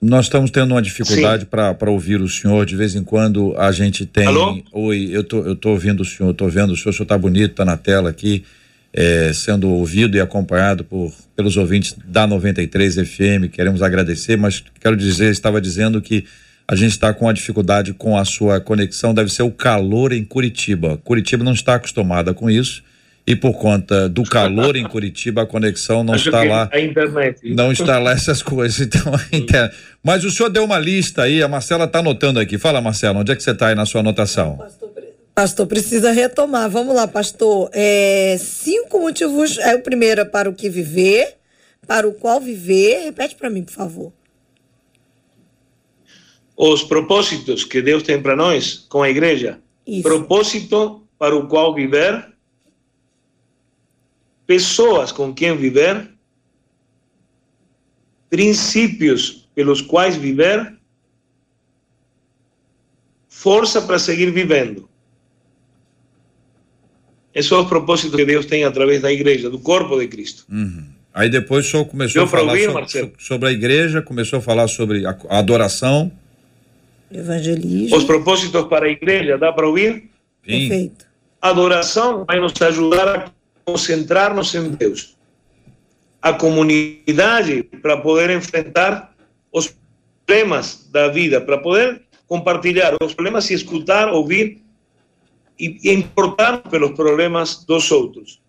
[0.00, 2.66] nós estamos tendo uma dificuldade para ouvir o senhor.
[2.66, 4.26] De vez em quando a gente tem.
[4.26, 4.62] Alô?
[4.72, 7.16] Oi, eu tô, eu tô ouvindo o senhor, tô vendo o senhor, o senhor está
[7.16, 8.44] bonito, está na tela aqui,
[8.92, 13.50] é, sendo ouvido e acompanhado por, pelos ouvintes da 93 FM.
[13.50, 16.24] Queremos agradecer, mas quero dizer, estava dizendo que
[16.68, 20.24] a gente está com uma dificuldade com a sua conexão, deve ser o calor em
[20.24, 21.00] Curitiba.
[21.04, 22.82] Curitiba não está acostumada com isso
[23.26, 26.70] e por conta do calor em Curitiba a conexão não Acho está lá.
[26.72, 27.52] A internet.
[27.52, 28.80] Não está lá essas coisas.
[28.80, 29.72] Então, inter...
[30.02, 32.56] Mas o senhor deu uma lista aí, a Marcela está anotando aqui.
[32.56, 34.64] Fala, Marcela, onde é que você está aí na sua anotação?
[35.34, 36.70] Pastor, precisa retomar.
[36.70, 37.68] Vamos lá, pastor.
[37.72, 39.58] É, cinco motivos.
[39.58, 41.34] É o primeiro é para o que viver,
[41.86, 43.02] para o qual viver.
[43.04, 44.12] Repete para mim, por favor.
[46.56, 49.58] Os propósitos que Deus tem para nós com a igreja.
[49.86, 50.04] Isso.
[50.04, 52.35] Propósito para o qual viver
[54.46, 56.08] pessoas com quem viver,
[58.30, 60.74] princípios pelos quais viver,
[63.28, 64.88] força para seguir vivendo.
[67.34, 70.46] Esses são os propósitos que Deus tem através da igreja, do corpo de Cristo.
[70.50, 70.86] Uhum.
[71.12, 74.68] Aí depois o senhor começou a falar ouvir, sobre, sobre, a igreja, começou a falar
[74.68, 76.12] sobre a, a adoração.
[77.10, 77.96] Evangelismo.
[77.96, 80.10] Os propósitos para a igreja, dá para ouvir?
[80.44, 80.68] Sim.
[80.68, 81.06] Perfeito.
[81.40, 83.30] adoração vai nos ajudar a
[83.66, 85.16] concentrar-nos em Deus.
[86.22, 89.12] A comunidade para poder enfrentar
[89.52, 89.74] os
[90.24, 94.62] problemas da vida, para poder compartilhar os problemas e escutar, ouvir
[95.58, 98.40] e, e importar pelos problemas dos outros.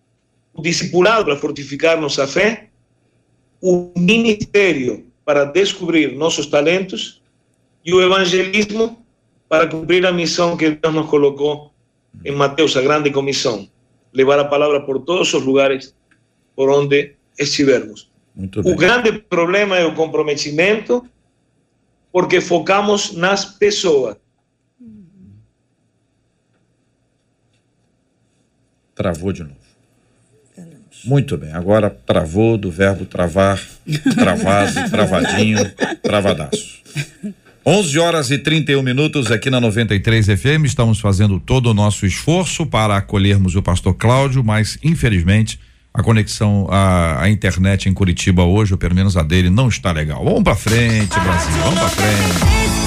[0.54, 2.68] O discipulado para fortificar nossa fé,
[3.60, 7.20] o ministério para descobrir nossos talentos
[7.84, 9.04] e o evangelismo
[9.48, 11.72] para cumprir a missão que Deus nos colocou
[12.24, 13.68] em Mateus, a grande comissão,
[14.18, 15.94] levar a palavra por todos os lugares
[16.56, 18.10] por onde estivermos.
[18.64, 21.08] O grande problema é o comprometimento,
[22.10, 24.16] porque focamos nas pessoas.
[28.92, 29.56] Travou de novo.
[31.04, 33.64] Muito bem, agora travou do verbo travar,
[34.16, 35.58] travado, travadinho,
[36.02, 36.82] travadaço.
[37.66, 40.64] 11 horas e 31 minutos aqui na 93 FM.
[40.64, 45.60] Estamos fazendo todo o nosso esforço para acolhermos o pastor Cláudio, mas infelizmente
[45.92, 49.92] a conexão a, a internet em Curitiba hoje, ou pelo menos a dele, não está
[49.92, 50.24] legal.
[50.24, 52.78] Vamos para frente, Brasil, vamos para frente.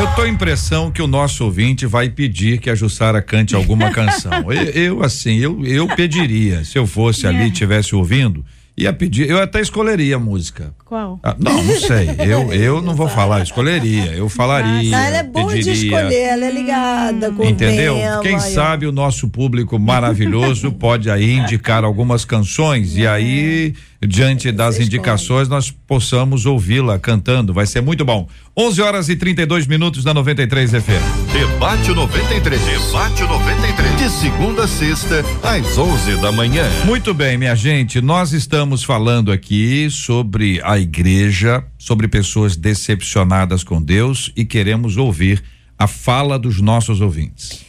[0.00, 3.90] Eu tô a impressão que o nosso ouvinte vai pedir que a Jussara cante alguma
[3.90, 4.32] canção.
[4.52, 8.44] eu, eu, assim, eu, eu pediria, se eu fosse ali e estivesse ouvindo,
[8.76, 10.74] ia pedir, eu até escolheria a música.
[10.84, 11.20] Qual?
[11.22, 12.08] Ah, não, não sei.
[12.18, 14.12] Eu, eu não vou falar, escolheria.
[14.12, 14.96] Eu falaria.
[14.96, 17.94] Ah, ela é boa pediria, de escolher, ela é ligada com Entendeu?
[17.94, 23.74] Tema, Quem sabe o nosso público maravilhoso pode aí indicar algumas canções e aí
[24.06, 27.52] diante das indicações nós possamos ouvi-la cantando.
[27.52, 28.28] Vai ser muito bom.
[28.56, 31.32] 11 horas e 32 minutos da 93 FM.
[31.32, 32.60] Debate 93.
[32.60, 33.96] Debate 93.
[33.96, 36.64] De segunda a sexta, às 11 da manhã.
[36.84, 38.00] Muito bem, minha gente.
[38.00, 45.42] Nós estamos falando aqui sobre a igreja, sobre pessoas decepcionadas com Deus e queremos ouvir
[45.78, 47.63] a fala dos nossos ouvintes.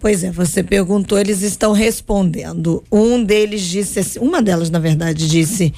[0.00, 2.84] Pois é, você perguntou, eles estão respondendo.
[2.90, 5.74] Um deles disse assim, uma delas, na verdade, disse: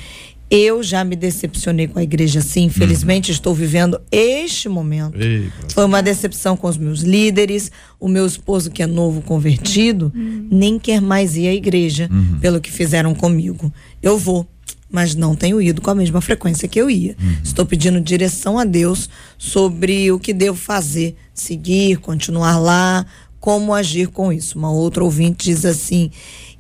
[0.51, 2.65] Eu já me decepcionei com a igreja, sim.
[2.65, 3.35] Infelizmente, uhum.
[3.35, 5.19] estou vivendo este momento.
[5.19, 7.73] Ei, Foi uma decepção com os meus líderes.
[7.99, 10.49] O meu esposo, que é novo convertido, uhum.
[10.51, 12.39] nem quer mais ir à igreja uhum.
[12.41, 13.73] pelo que fizeram comigo.
[14.03, 14.47] Eu vou
[14.93, 17.15] mas não tenho ido com a mesma frequência que eu ia.
[17.23, 17.37] Uhum.
[17.45, 23.07] Estou pedindo direção a Deus sobre o que devo fazer, seguir, continuar lá,
[23.41, 24.59] como agir com isso.
[24.59, 26.11] Uma outra ouvinte diz assim: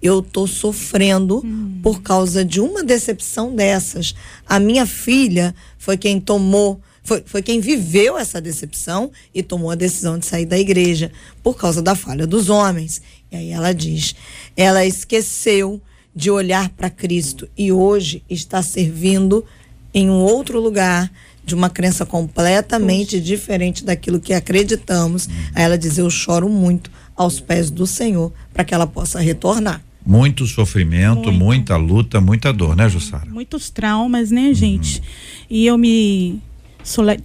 [0.02, 1.78] eu estou sofrendo uhum.
[1.82, 4.14] por causa de uma decepção dessas.
[4.46, 6.80] A minha filha foi quem tomou.
[7.02, 11.10] Foi, foi quem viveu essa decepção e tomou a decisão de sair da igreja
[11.42, 13.02] por causa da falha dos homens.
[13.30, 14.14] E aí ela diz:
[14.56, 15.80] ela esqueceu
[16.14, 19.44] de olhar para Cristo e hoje está servindo
[19.92, 21.10] em um outro lugar
[21.44, 23.20] de uma crença completamente Poxa.
[23.20, 25.28] diferente daquilo que acreditamos.
[25.54, 29.82] Aí ela diz: Eu choro muito aos pés do Senhor para que ela possa retornar.
[30.04, 31.32] Muito sofrimento, muito.
[31.32, 33.26] muita luta, muita dor, né, Jussara?
[33.30, 34.98] Muitos traumas, né, gente?
[34.98, 35.04] Uhum.
[35.50, 36.40] E eu me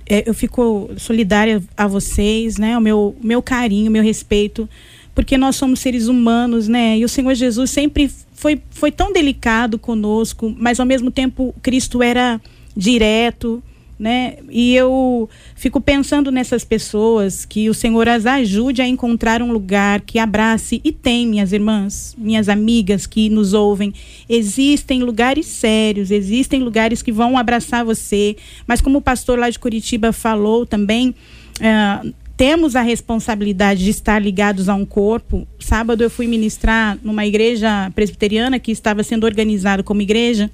[0.06, 2.78] é, eu fico solidária a vocês, né?
[2.78, 4.68] O meu meu carinho, meu respeito,
[5.14, 6.98] porque nós somos seres humanos, né?
[6.98, 12.04] E o Senhor Jesus sempre foi, foi tão delicado conosco, mas ao mesmo tempo Cristo
[12.04, 12.40] era
[12.76, 13.64] direto,
[13.98, 14.36] né?
[14.50, 20.02] E eu fico pensando nessas pessoas que o Senhor as ajude a encontrar um lugar
[20.02, 23.94] que abrace e tem, minhas irmãs, minhas amigas que nos ouvem,
[24.28, 28.36] existem lugares sérios, existem lugares que vão abraçar você,
[28.68, 31.16] mas como o pastor lá de Curitiba falou também,
[31.60, 35.48] uh, temos a responsabilidade de estar ligados a um corpo.
[35.58, 40.52] Sábado eu fui ministrar numa igreja presbiteriana que estava sendo organizada como igreja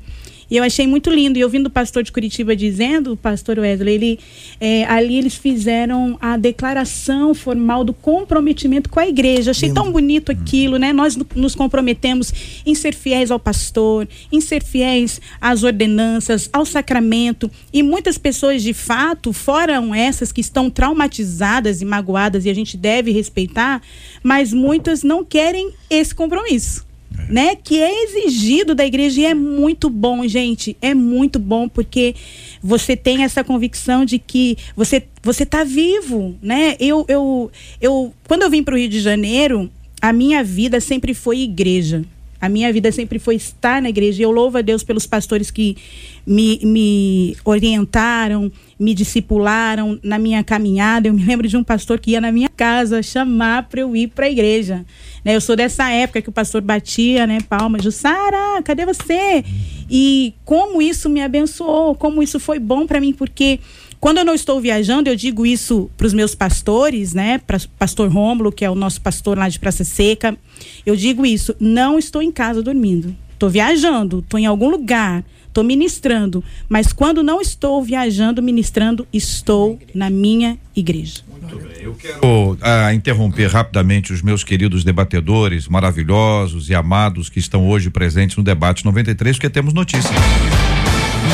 [0.52, 1.40] e eu achei muito lindo.
[1.40, 4.20] E ouvindo o pastor de Curitiba dizendo, o pastor Wesley, ele,
[4.60, 9.52] é, ali eles fizeram a declaração formal do comprometimento com a igreja.
[9.52, 10.92] Achei tão bonito aquilo, né?
[10.92, 12.34] Nós nos comprometemos
[12.66, 17.50] em ser fiéis ao pastor, em ser fiéis às ordenanças, ao sacramento.
[17.72, 22.76] E muitas pessoas, de fato, foram essas que estão traumatizadas e magoadas, e a gente
[22.76, 23.82] deve respeitar,
[24.22, 26.91] mas muitas não querem esse compromisso
[27.30, 27.56] né?
[27.56, 30.76] Que é exigido da igreja e é muito bom, gente.
[30.82, 32.16] É muito bom porque
[32.62, 36.76] você tem essa convicção de que você você tá vivo, né?
[36.80, 39.70] Eu eu eu quando eu vim para o Rio de Janeiro,
[40.02, 42.04] a minha vida sempre foi igreja.
[42.42, 44.22] A minha vida sempre foi estar na igreja.
[44.22, 45.78] E eu louvo a Deus pelos pastores que
[46.26, 51.08] me, me orientaram, me discipularam na minha caminhada.
[51.08, 54.08] Eu me lembro de um pastor que ia na minha casa chamar para eu ir
[54.08, 54.84] para a igreja.
[55.24, 55.36] Né?
[55.36, 59.46] Eu sou dessa época que o pastor batia, né, palmas, Jussara, cadê você?
[59.90, 63.60] E como isso me abençoou, como isso foi bom para mim, porque
[64.02, 67.38] Quando eu não estou viajando, eu digo isso para os meus pastores, né?
[67.38, 70.36] Para pastor Rômulo, que é o nosso pastor lá de Praça Seca.
[70.84, 73.16] Eu digo isso, não estou em casa dormindo.
[73.32, 79.80] Estou viajando, estou em algum lugar, estou ministrando, mas quando não estou viajando, ministrando, estou
[79.94, 81.22] na minha igreja.
[81.40, 81.84] Muito bem.
[81.84, 82.20] Eu quero
[82.54, 88.44] uh, interromper rapidamente os meus queridos debatedores maravilhosos e amados que estão hoje presentes no
[88.44, 90.10] debate 93, porque temos notícia.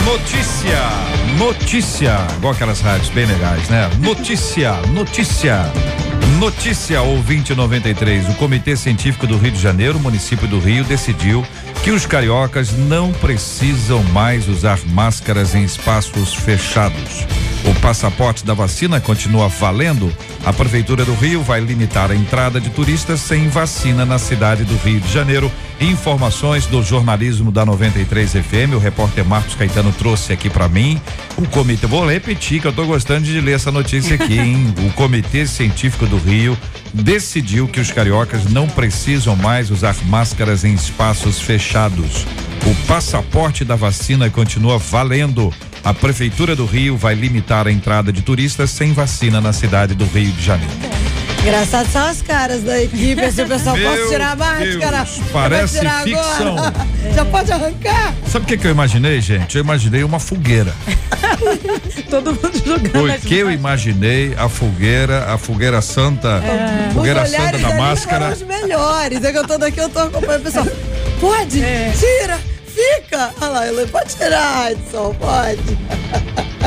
[0.07, 0.79] Notícia,
[1.37, 3.89] notícia, igual aquelas rádios bem legais, né?
[3.99, 5.69] Notícia, notícia.
[6.39, 8.29] Notícia ouvinte 93.
[8.29, 11.45] O Comitê Científico do Rio de Janeiro, município do Rio, decidiu
[11.83, 17.25] que os cariocas não precisam mais usar máscaras em espaços fechados.
[17.65, 20.09] O passaporte da vacina continua valendo.
[20.47, 24.77] A Prefeitura do Rio vai limitar a entrada de turistas sem vacina na cidade do
[24.77, 25.51] Rio de Janeiro.
[25.77, 31.01] Informações do jornalismo da 93 FM, o repórter Marcos Caetano trouxe aqui para mim.
[31.37, 34.73] O comitê, vou repetir que eu tô gostando de ler essa notícia aqui, hein?
[34.87, 36.57] O Comitê Científico do Rio
[36.93, 42.25] decidiu que os cariocas não precisam mais usar máscaras em espaços fechados.
[42.65, 45.53] O passaporte da vacina continua valendo.
[45.87, 50.03] A Prefeitura do Rio vai limitar a entrada de turistas sem vacina na cidade do
[50.03, 50.73] Rio de Janeiro.
[51.39, 54.97] Engraçado são as caras da equipe, assim, o pessoal, Meu posso tirar a máscara?
[54.97, 56.57] Deus, parece ficção.
[56.57, 56.87] Agora.
[57.15, 58.13] Já pode arrancar?
[58.27, 59.55] Sabe o que, que eu imaginei, gente?
[59.55, 60.75] Eu imaginei uma fogueira.
[62.11, 62.91] Todo mundo jogando.
[62.91, 66.91] Porque eu imaginei a fogueira, a fogueira santa, é.
[66.93, 68.33] fogueira santa da máscara.
[68.33, 69.23] Os melhores.
[69.23, 70.67] É que eu tô daqui, eu tô acompanhando o pessoal.
[71.21, 71.93] Pode, é.
[71.97, 73.33] tira fica.
[73.41, 75.77] Olha lá, pode tirar, Edson, pode.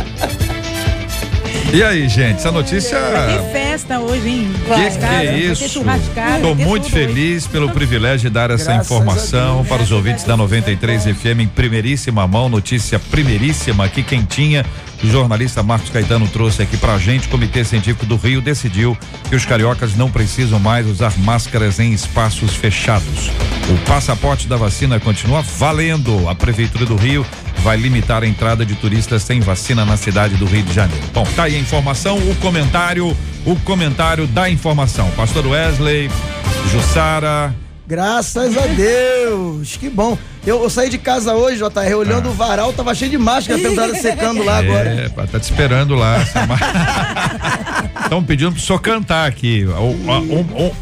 [1.72, 2.98] E aí, gente, essa notícia.
[2.98, 4.50] Que festa hoje, hein?
[4.64, 5.64] Que, que é isso?
[5.64, 7.52] Estou muito feliz hoje.
[7.52, 12.26] pelo privilégio de dar essa Graças informação para os ouvintes da 93 FM em primeiríssima
[12.26, 14.66] mão, notícia primeiríssima aqui, quentinha.
[15.02, 17.28] O jornalista Marcos Caetano trouxe aqui pra gente.
[17.28, 21.92] O Comitê Científico do Rio decidiu que os cariocas não precisam mais usar máscaras em
[21.92, 23.30] espaços fechados.
[23.70, 26.28] O passaporte da vacina continua valendo.
[26.28, 27.24] A Prefeitura do Rio
[27.60, 31.04] vai limitar a entrada de turistas sem vacina na cidade do Rio de Janeiro.
[31.12, 35.10] Bom, tá aí a informação, o comentário, o comentário da informação.
[35.12, 36.10] Pastor Wesley,
[36.70, 37.54] Jussara.
[37.86, 40.16] Graças a Deus, que bom.
[40.46, 42.30] Eu, eu, saí de casa hoje, JR, olhando ah.
[42.30, 44.88] o varal, tava cheio de máscara, temporada secando lá é, agora.
[44.88, 46.16] É, tá te esperando lá.
[48.02, 49.66] Estão pedindo pro senhor cantar aqui.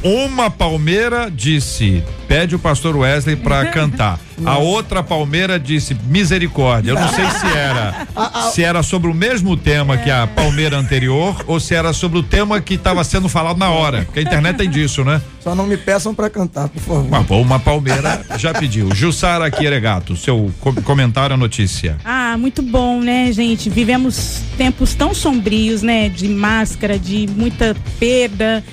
[0.02, 4.20] uma palmeira disse: pede o pastor Wesley para cantar.
[4.44, 6.92] A outra palmeira disse misericórdia.
[6.92, 8.06] Eu não sei se era
[8.52, 12.22] se era sobre o mesmo tema que a palmeira anterior ou se era sobre o
[12.22, 14.04] tema que estava sendo falado na hora.
[14.04, 15.20] Porque a internet tem disso, né?
[15.40, 17.04] Só não me peçam para cantar, por favor.
[17.04, 18.94] Uma, uma palmeira já pediu.
[18.94, 20.50] Jussara aqui, Eregato, seu
[20.84, 21.96] comentário à notícia.
[22.04, 23.68] Ah, muito bom, né, gente?
[23.68, 26.08] Vivemos tempos tão sombrios, né?
[26.08, 28.64] De máscara, de muita perda.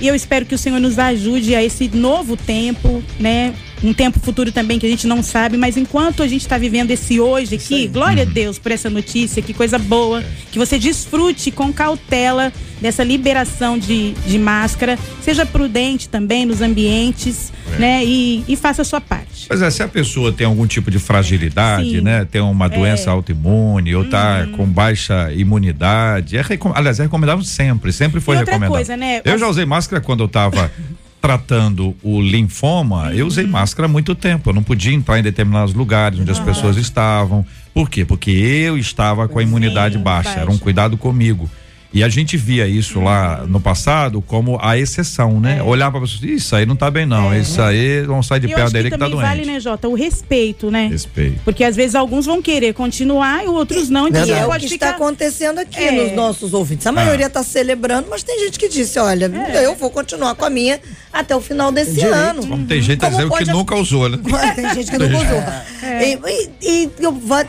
[0.00, 3.54] E eu espero que o Senhor nos ajude a esse novo tempo, né?
[3.82, 6.90] Um tempo futuro também que a gente não sabe, mas enquanto a gente está vivendo
[6.90, 8.30] esse hoje aqui, glória uhum.
[8.30, 10.26] a Deus por essa notícia, que coisa boa, é.
[10.50, 17.52] que você desfrute com cautela dessa liberação de, de máscara, seja prudente também nos ambientes,
[17.74, 17.78] é.
[17.78, 18.04] né?
[18.04, 19.46] E, e, faça a sua parte.
[19.46, 22.00] Pois é, se a pessoa tem algum tipo de fragilidade, Sim.
[22.00, 22.26] né?
[22.28, 23.12] Tem uma doença é.
[23.12, 24.56] autoimune ou está uhum.
[24.56, 28.70] com baixa imunidade, é aliás, é recomendável sempre, sempre foi recomendado.
[28.70, 29.22] Coisa, né?
[29.24, 30.70] Eu já usei máscara quando eu estava
[31.22, 33.12] tratando o linfoma, uhum.
[33.12, 33.52] eu usei uhum.
[33.52, 34.50] máscara há muito tempo.
[34.50, 37.46] Eu não podia entrar em determinados lugares onde as pessoas estavam.
[37.72, 38.04] Por quê?
[38.04, 40.40] Porque eu estava com a imunidade baixa.
[40.40, 41.48] Era um cuidado comigo.
[41.92, 45.58] E a gente via isso lá no passado como a exceção, né?
[45.58, 45.62] É.
[45.62, 47.40] Olhar para pessoas, isso aí não tá bem não, é.
[47.40, 49.26] isso aí vão sair de e perto dele que, que tá doente.
[49.26, 50.88] vale, né, Jota, o respeito, né?
[50.88, 51.40] Respeito.
[51.44, 54.74] Porque às vezes alguns vão querer continuar e outros não, então é, pode o que
[54.74, 54.86] ficar...
[54.86, 55.92] está acontecendo aqui é.
[55.92, 56.86] nos nossos ouvintes.
[56.86, 57.44] A maioria está ah.
[57.44, 59.66] celebrando, mas tem gente que disse, olha, é.
[59.66, 60.80] eu vou continuar com a minha
[61.12, 62.14] até o final desse Direito.
[62.14, 62.46] ano.
[62.46, 64.18] Como tem gente Como a que nunca usou, né?
[64.56, 65.42] tem gente que nunca usou.
[65.82, 66.08] É.
[66.08, 66.18] E,
[66.62, 66.90] e, e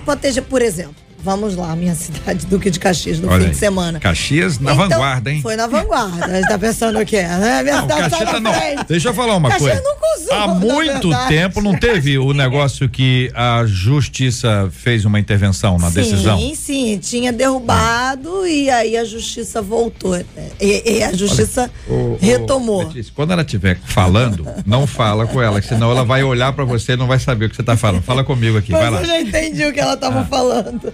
[0.06, 3.52] pode ter, por exemplo, Vamos lá, minha cidade, Duque de Caxias, no Olha fim aí.
[3.52, 4.00] de semana.
[4.00, 5.42] Caxias na então, vanguarda, hein?
[5.42, 6.26] Foi na vanguarda.
[6.26, 7.64] A gente tá pensando o que é, né?
[7.64, 8.52] Minha não, cidade Caxias tá não.
[8.88, 9.90] Deixa eu falar uma Caxias coisa.
[9.90, 15.78] Nunca usou, Há muito tempo não teve o negócio que a justiça fez uma intervenção
[15.78, 16.38] na sim, decisão?
[16.38, 16.98] Sim, sim.
[16.98, 18.50] Tinha derrubado ah.
[18.50, 20.18] e aí a justiça voltou.
[20.60, 22.84] E, e a justiça Olha, o, retomou.
[22.84, 26.93] O, quando ela estiver falando, não fala com ela, senão ela vai olhar para você
[26.93, 28.04] e não vai saber o que você tá falando.
[28.04, 29.02] Fala comigo aqui, Mas vai lá.
[29.02, 30.26] Eu já entendi o que ela tava ah.
[30.26, 30.93] falando.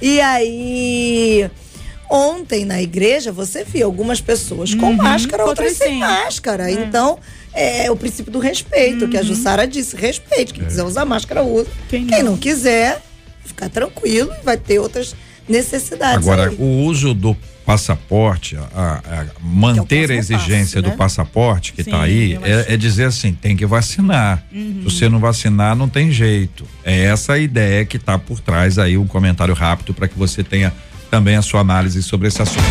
[0.00, 1.50] E aí.
[2.10, 6.70] Ontem na igreja você viu algumas pessoas com uhum, máscara, outras sem máscara.
[6.70, 6.72] É.
[6.72, 7.18] Então,
[7.52, 9.10] é o princípio do respeito, uhum.
[9.10, 9.26] que a uhum.
[9.26, 10.54] Jussara disse: respeite.
[10.54, 10.66] Quem é.
[10.66, 11.68] quiser usar máscara, usa.
[11.90, 13.02] Quem não, Quem não quiser,
[13.44, 15.14] ficar tranquilo, vai ter outras
[15.46, 16.26] necessidades.
[16.26, 16.56] Agora, aí.
[16.58, 17.36] o uso do
[17.68, 20.90] passaporte, a, a manter é a exigência passo, né?
[20.90, 24.42] do passaporte que está aí, é, é, dizer assim, tem que vacinar.
[24.50, 24.76] Uhum.
[24.78, 26.64] Se você não vacinar, não tem jeito.
[26.82, 30.42] É essa a ideia que está por trás aí, um comentário rápido para que você
[30.42, 30.72] tenha
[31.10, 32.64] também a sua análise sobre esse assunto.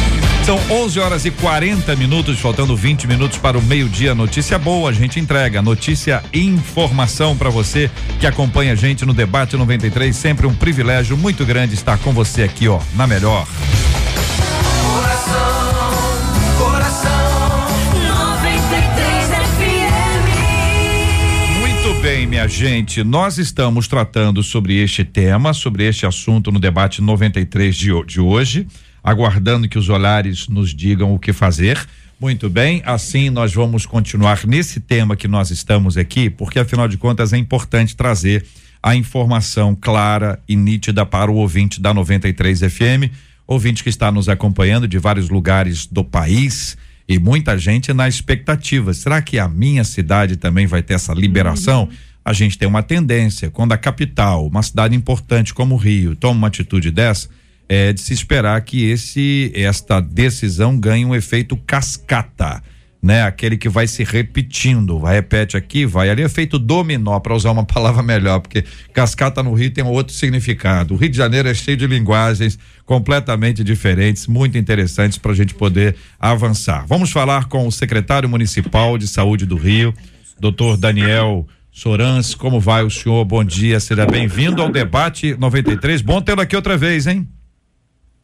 [0.44, 4.16] São 11 horas e 40 minutos, faltando 20 minutos para o meio-dia.
[4.16, 5.62] Notícia boa, a gente entrega.
[5.62, 10.16] Notícia informação para você que acompanha a gente no Debate 93.
[10.16, 13.46] Sempre um privilégio muito grande estar com você aqui, ó, na melhor.
[22.28, 27.76] Bem, minha gente, nós estamos tratando sobre este tema, sobre este assunto no debate 93
[27.76, 28.68] de, de hoje
[29.02, 31.80] aguardando que os olhares nos digam o que fazer.
[32.20, 36.98] Muito bem, assim nós vamos continuar nesse tema que nós estamos aqui, porque afinal de
[36.98, 38.46] contas é importante trazer
[38.84, 43.10] a informação clara e nítida para o ouvinte da 93 FM,
[43.48, 48.94] ouvinte que está nos acompanhando de vários lugares do país e muita gente na expectativa.
[48.94, 51.84] Será que a minha cidade também vai ter essa liberação?
[51.84, 52.07] Uhum.
[52.28, 56.38] A gente tem uma tendência, quando a capital, uma cidade importante como o Rio, toma
[56.38, 57.30] uma atitude dessa,
[57.70, 62.62] é de se esperar que esse esta decisão ganhe um efeito cascata,
[63.02, 63.24] né?
[63.24, 67.64] Aquele que vai se repetindo, vai repete aqui, vai ali, efeito dominó, para usar uma
[67.66, 70.96] palavra melhor, porque cascata no Rio tem outro significado.
[70.96, 75.54] O Rio de Janeiro é cheio de linguagens completamente diferentes, muito interessantes para a gente
[75.54, 76.86] poder avançar.
[76.88, 79.94] Vamos falar com o secretário municipal de saúde do Rio,
[80.38, 81.48] doutor Daniel
[81.78, 83.24] Sorans, como vai o senhor?
[83.24, 86.02] Bom dia, seja bem-vindo ao debate 93.
[86.02, 87.28] Bom tê-lo aqui outra vez, hein?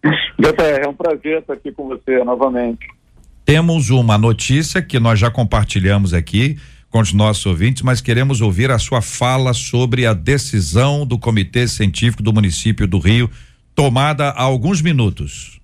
[0.04, 2.88] é um prazer estar aqui com você novamente.
[3.46, 6.58] Temos uma notícia que nós já compartilhamos aqui
[6.90, 11.68] com os nossos ouvintes, mas queremos ouvir a sua fala sobre a decisão do Comitê
[11.68, 13.30] Científico do município do Rio,
[13.76, 15.62] tomada há alguns minutos.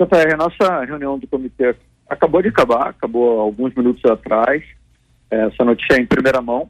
[0.00, 1.76] JR, a nossa reunião do comitê
[2.08, 4.62] acabou de acabar, acabou alguns minutos atrás.
[5.30, 6.68] Essa notícia é em primeira mão.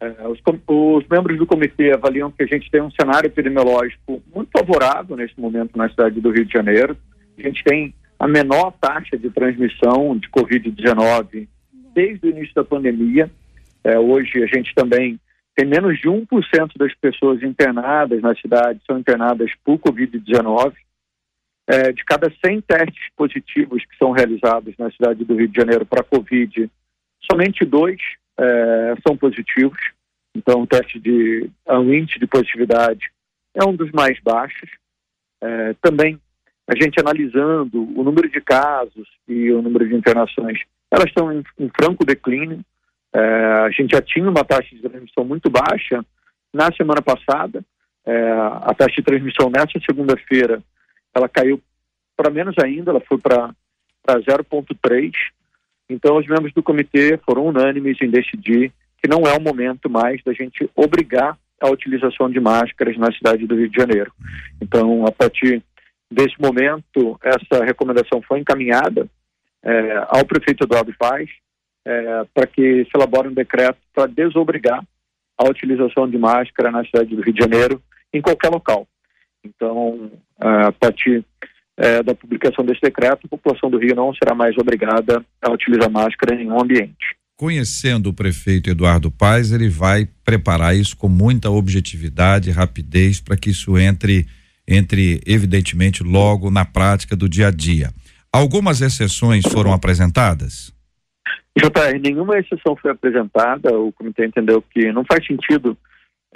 [0.00, 4.50] É, os, os, membros do comitê avaliam que a gente tem um cenário epidemiológico muito
[4.56, 6.96] favorável neste momento na cidade do Rio de Janeiro.
[7.36, 11.48] A gente tem a menor taxa de transmissão de Covid-19
[11.92, 13.28] desde o início da pandemia.
[13.82, 15.18] É, hoje a gente também
[15.56, 16.26] tem menos de 1%
[16.76, 20.74] das pessoas internadas na cidade são internadas por Covid-19.
[21.70, 25.84] É, de cada 100 testes positivos que são realizados na cidade do Rio de Janeiro
[25.84, 26.70] para Covid,
[27.30, 28.00] somente dois
[28.38, 29.78] é, são positivos.
[30.34, 33.10] Então, o teste de o índice de positividade
[33.54, 34.70] é um dos mais baixos.
[35.40, 36.20] É, também,
[36.66, 40.60] a gente analisando o número de casos e o número de internações,
[40.90, 42.60] elas estão em, em franco declínio.
[43.12, 46.04] É, a gente já tinha uma taxa de transmissão muito baixa
[46.52, 47.64] na semana passada.
[48.06, 50.62] É, a taxa de transmissão nessa segunda-feira,
[51.14, 51.60] ela caiu
[52.16, 53.54] para menos ainda, ela foi para
[54.08, 55.12] 0,3.
[55.88, 58.72] Então, os membros do comitê foram unânimes em decidir
[59.02, 63.46] que não é o momento mais da gente obrigar a utilização de máscaras na cidade
[63.46, 64.12] do Rio de Janeiro.
[64.60, 65.62] Então, a partir
[66.10, 69.08] desse momento, essa recomendação foi encaminhada
[69.62, 71.28] é, ao prefeito Eduardo Paz
[71.84, 74.84] é, para que se elabore um decreto para desobrigar
[75.36, 77.82] a utilização de máscara na cidade do Rio de Janeiro
[78.12, 78.86] em qualquer local.
[79.44, 81.24] Então, a partir
[81.78, 85.88] é, da publicação desse decreto, a população do Rio não será mais obrigada a utilizar
[85.88, 87.16] máscara em nenhum ambiente.
[87.36, 93.50] Conhecendo o prefeito Eduardo Paes, ele vai preparar isso com muita objetividade, rapidez, para que
[93.50, 94.26] isso entre,
[94.66, 97.90] entre evidentemente logo na prática do dia a dia.
[98.32, 100.74] Algumas exceções foram apresentadas?
[101.56, 103.72] JR, nenhuma exceção foi apresentada.
[103.78, 105.78] O comitê entendeu que não faz sentido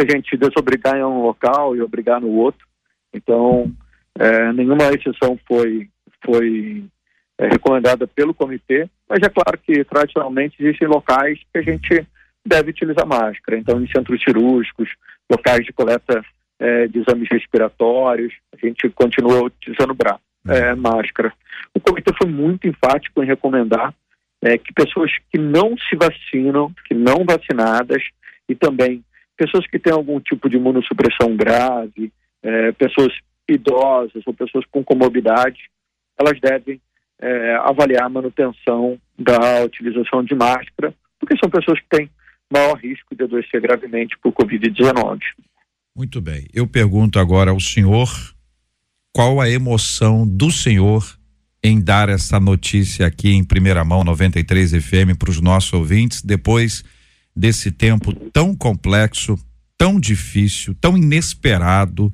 [0.00, 2.64] a gente desobrigar em um local e obrigar no outro.
[3.12, 3.72] Então,
[4.18, 5.88] é, nenhuma exceção foi,
[6.24, 6.84] foi
[7.38, 12.06] é, recomendada pelo comitê, mas é claro que tradicionalmente existem locais que a gente
[12.46, 13.58] deve utilizar máscara.
[13.58, 14.88] Então, em centros cirúrgicos,
[15.30, 16.22] locais de coleta
[16.58, 21.32] é, de exames respiratórios, a gente continua utilizando bra é, máscara.
[21.74, 23.94] O comitê foi muito enfático em recomendar
[24.42, 28.02] é, que pessoas que não se vacinam, que não vacinadas,
[28.48, 29.04] e também
[29.36, 33.12] pessoas que têm algum tipo de imunossupressão grave, é, pessoas
[33.48, 35.70] idosas ou pessoas com comorbidade,
[36.18, 36.80] elas devem
[37.20, 42.10] é, avaliar a manutenção da utilização de máscara, porque são pessoas que têm
[42.52, 45.20] maior risco de adoecer gravemente por Covid-19.
[45.96, 46.46] Muito bem.
[46.52, 48.08] Eu pergunto agora ao senhor
[49.12, 51.04] qual a emoção do senhor
[51.62, 56.82] em dar essa notícia aqui em primeira mão 93 FM para os nossos ouvintes depois
[57.34, 59.38] desse tempo tão complexo,
[59.78, 62.12] tão difícil, tão inesperado,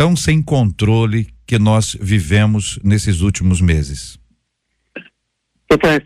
[0.00, 4.18] tão sem controle que nós vivemos nesses últimos meses?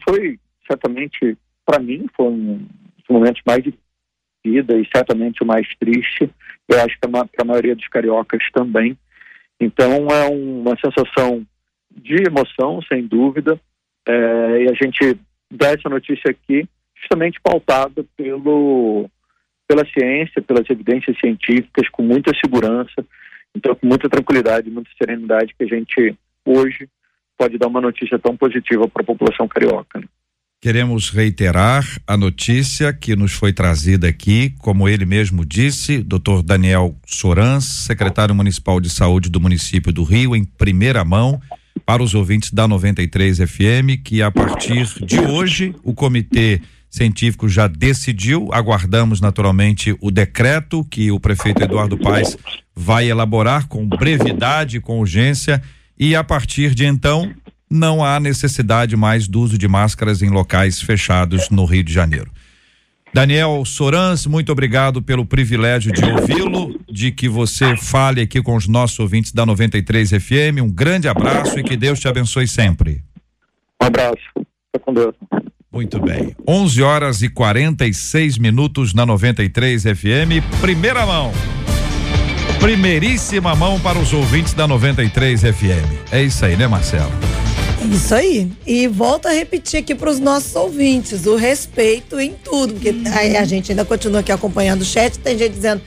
[0.02, 0.36] Foi
[0.66, 3.72] certamente, para mim, foi um dos momentos mais de
[4.44, 6.28] vida e certamente o mais triste.
[6.68, 8.98] Eu acho que para a maioria dos cariocas também.
[9.60, 11.46] Então é uma sensação
[11.96, 13.60] de emoção, sem dúvida.
[14.08, 15.16] É, e a gente
[15.48, 16.68] dá essa notícia aqui
[17.00, 19.08] justamente pautada pelo,
[19.68, 23.06] pela ciência, pelas evidências científicas, com muita segurança,
[23.54, 26.88] então com muita tranquilidade, muita serenidade que a gente hoje
[27.38, 30.00] pode dar uma notícia tão positiva para a população carioca.
[30.00, 30.06] Né?
[30.60, 36.42] Queremos reiterar a notícia que nos foi trazida aqui, como ele mesmo disse, Dr.
[36.42, 41.38] Daniel Sorans, secretário municipal de saúde do município do Rio, em primeira mão,
[41.84, 46.62] para os ouvintes da 93 FM, que a partir de hoje o comitê
[46.94, 52.36] científico já decidiu, aguardamos naturalmente o decreto que o prefeito Eduardo Paes
[52.74, 55.62] vai elaborar com brevidade, com urgência,
[55.98, 57.32] e a partir de então
[57.70, 62.30] não há necessidade mais do uso de máscaras em locais fechados no Rio de Janeiro.
[63.12, 68.66] Daniel Sorans, muito obrigado pelo privilégio de ouvi-lo, de que você fale aqui com os
[68.66, 70.60] nossos ouvintes da 93 FM.
[70.62, 73.04] Um grande abraço e que Deus te abençoe sempre.
[73.80, 74.18] Um abraço.
[74.34, 75.14] Fica com Deus.
[75.74, 76.36] Muito bem.
[76.46, 80.60] 11 horas e 46 minutos na 93 FM.
[80.60, 81.32] Primeira mão.
[82.60, 86.12] Primeiríssima mão para os ouvintes da 93 FM.
[86.12, 87.10] É isso aí, né, Marcelo?
[87.90, 88.52] Isso aí.
[88.64, 92.74] E volto a repetir aqui para os nossos ouvintes: o respeito em tudo.
[92.74, 95.18] Porque a, a gente ainda continua aqui acompanhando o chat.
[95.18, 95.82] Tem gente dizendo,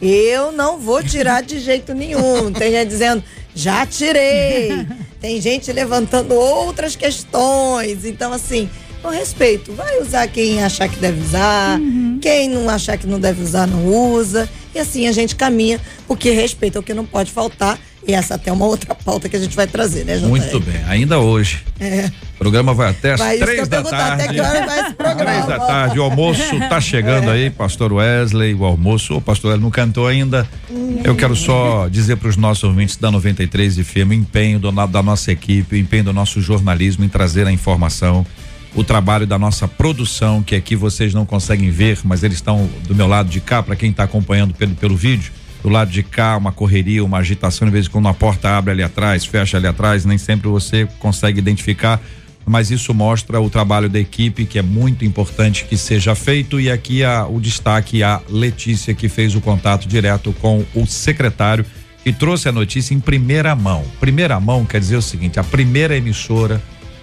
[0.00, 2.52] eu não vou tirar de jeito nenhum.
[2.52, 3.24] Tem gente dizendo,
[3.56, 4.86] já tirei.
[5.20, 8.04] Tem gente levantando outras questões.
[8.04, 8.70] Então, assim,
[9.02, 9.72] com respeito.
[9.72, 12.18] Vai usar quem achar que deve usar, uhum.
[12.22, 14.48] quem não achar que não deve usar, não usa.
[14.74, 17.78] E assim a gente caminha, porque respeito é o que não pode faltar.
[18.06, 20.26] E essa até é uma outra pauta que a gente vai trazer, né, Jota?
[20.26, 21.62] Muito bem, ainda hoje.
[21.78, 22.10] É.
[22.34, 24.24] O programa vai até às três da tarde.
[24.24, 25.30] Até que hora vai esse programa?
[25.30, 27.34] Três da tarde, o almoço tá chegando é.
[27.34, 30.48] aí, pastor Wesley, o almoço, o pastor Wesley não cantou ainda.
[30.68, 31.00] Hum.
[31.04, 34.72] Eu quero só dizer para os nossos ouvintes da 93 de firme o empenho do,
[34.72, 38.26] da nossa equipe, o empenho do nosso jornalismo em trazer a informação
[38.74, 42.94] o trabalho da nossa produção, que aqui vocês não conseguem ver, mas eles estão do
[42.94, 45.32] meu lado de cá, para quem está acompanhando pelo, pelo vídeo.
[45.62, 48.72] Do lado de cá, uma correria, uma agitação, de vez em quando a porta abre
[48.72, 52.00] ali atrás, fecha ali atrás, nem sempre você consegue identificar,
[52.44, 56.58] mas isso mostra o trabalho da equipe, que é muito importante que seja feito.
[56.58, 61.64] E aqui a, o destaque a Letícia, que fez o contato direto com o secretário
[62.04, 63.84] e trouxe a notícia em primeira mão.
[64.00, 66.60] Primeira mão quer dizer o seguinte: a primeira emissora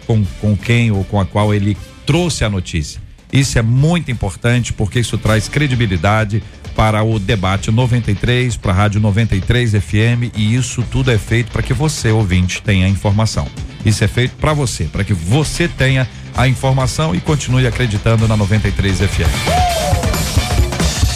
[0.09, 2.99] com, com quem ou com a qual ele trouxe a notícia.
[3.31, 6.41] Isso é muito importante porque isso traz credibilidade
[6.75, 11.61] para o debate 93, para a Rádio 93 FM e isso tudo é feito para
[11.61, 13.47] que você, ouvinte, tenha informação.
[13.85, 18.35] Isso é feito para você, para que você tenha a informação e continue acreditando na
[18.35, 19.29] 93 FM.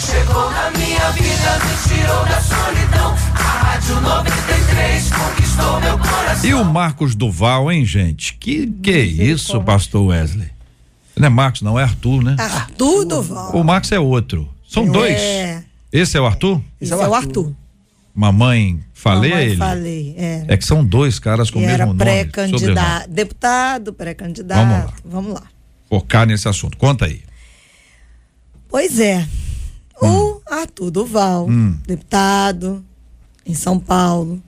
[0.08, 3.33] Chegou na minha vida, me tirou da solidão.
[3.74, 6.48] Rádio 93 conquistou meu coração.
[6.48, 8.34] E o Marcos Duval, hein, gente?
[8.34, 10.48] Que que é isso, pastor Wesley?
[11.16, 12.36] Não é Marcos, não, é Arthur, né?
[12.38, 13.50] Arthur Duval.
[13.50, 14.48] O Marcos é outro.
[14.68, 15.20] São dois.
[15.20, 15.64] É.
[15.92, 16.62] Esse é o Arthur?
[16.80, 17.52] Esse é o Arthur.
[18.14, 19.56] Mamãe, falei Mamãe, a ele?
[19.56, 20.44] Falei, é.
[20.46, 22.00] É que são dois caras com o mesmo nome.
[22.00, 24.60] Era pré-candidato, deputado, pré-candidato.
[24.60, 24.94] Vamos lá.
[25.04, 25.42] Vamos lá.
[25.88, 26.78] Focar nesse assunto.
[26.78, 27.22] Conta aí.
[28.68, 29.26] Pois é.
[30.00, 30.10] Hum.
[30.10, 31.76] O Arthur Duval, hum.
[31.84, 32.84] deputado
[33.46, 34.42] em São Paulo,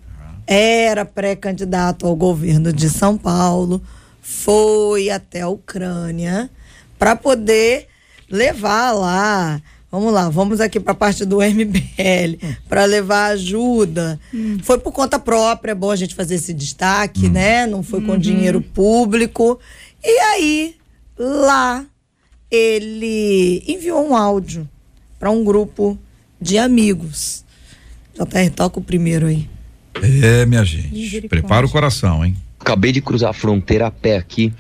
[0.47, 3.83] era pré-candidato ao governo de São Paulo,
[4.23, 6.51] foi até a Ucrânia
[6.99, 7.89] para poder
[8.31, 9.61] levar lá.
[9.91, 12.39] Vamos lá, vamos aqui para a parte do MBL,
[12.69, 14.21] para levar ajuda.
[14.35, 14.59] Hum.
[14.63, 17.31] Foi por conta própria, é bom a gente fazer esse destaque, hum.
[17.31, 17.67] né?
[17.67, 18.19] Não foi com uhum.
[18.19, 19.59] dinheiro público.
[20.05, 20.77] E aí,
[21.17, 21.85] lá,
[22.51, 24.69] ele enviou um áudio
[25.19, 25.99] para um grupo
[26.41, 27.46] de amigos.
[28.17, 29.49] JR, toca o primeiro aí.
[30.03, 31.29] É, minha gente.
[31.29, 32.37] Prepara o coração, hein?
[32.59, 34.53] Acabei de cruzar a fronteira a pé aqui,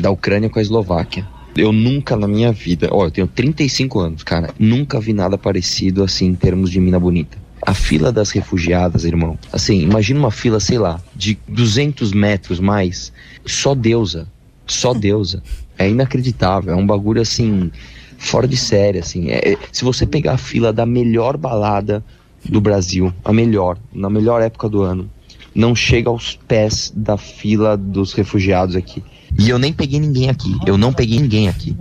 [0.00, 1.26] da Ucrânia com a Eslováquia.
[1.56, 6.04] Eu nunca na minha vida, ó, eu tenho 35 anos, cara, nunca vi nada parecido
[6.04, 7.38] assim em termos de mina bonita.
[7.62, 9.38] A fila das refugiadas, irmão.
[9.50, 13.12] Assim, imagina uma fila, sei lá, de 200 metros mais.
[13.46, 14.28] Só deusa.
[14.66, 15.42] Só deusa.
[15.78, 16.74] É inacreditável.
[16.74, 17.72] É um bagulho assim,
[18.18, 19.30] fora de série, assim.
[19.30, 22.04] É, se você pegar a fila da melhor balada
[22.48, 25.10] do Brasil, a melhor, na melhor época do ano,
[25.54, 29.02] não chega aos pés da fila dos refugiados aqui.
[29.38, 31.76] E eu nem peguei ninguém aqui, eu não peguei ninguém aqui.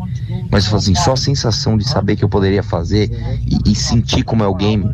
[0.49, 3.09] Mas assim, só a sensação de saber que eu poderia fazer
[3.45, 4.89] e, e sentir como é o game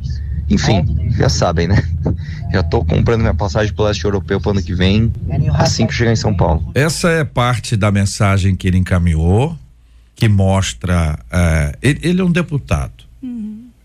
[0.50, 1.82] Enfim, já sabem, né?
[2.52, 5.10] Já tô comprando minha passagem pro leste europeu pro ano que vem,
[5.54, 6.70] assim que chegar em São Paulo.
[6.76, 9.58] Essa é parte da mensagem que ele encaminhou,
[10.14, 11.18] que mostra.
[11.32, 13.01] Uh, ele, ele, é um deputado.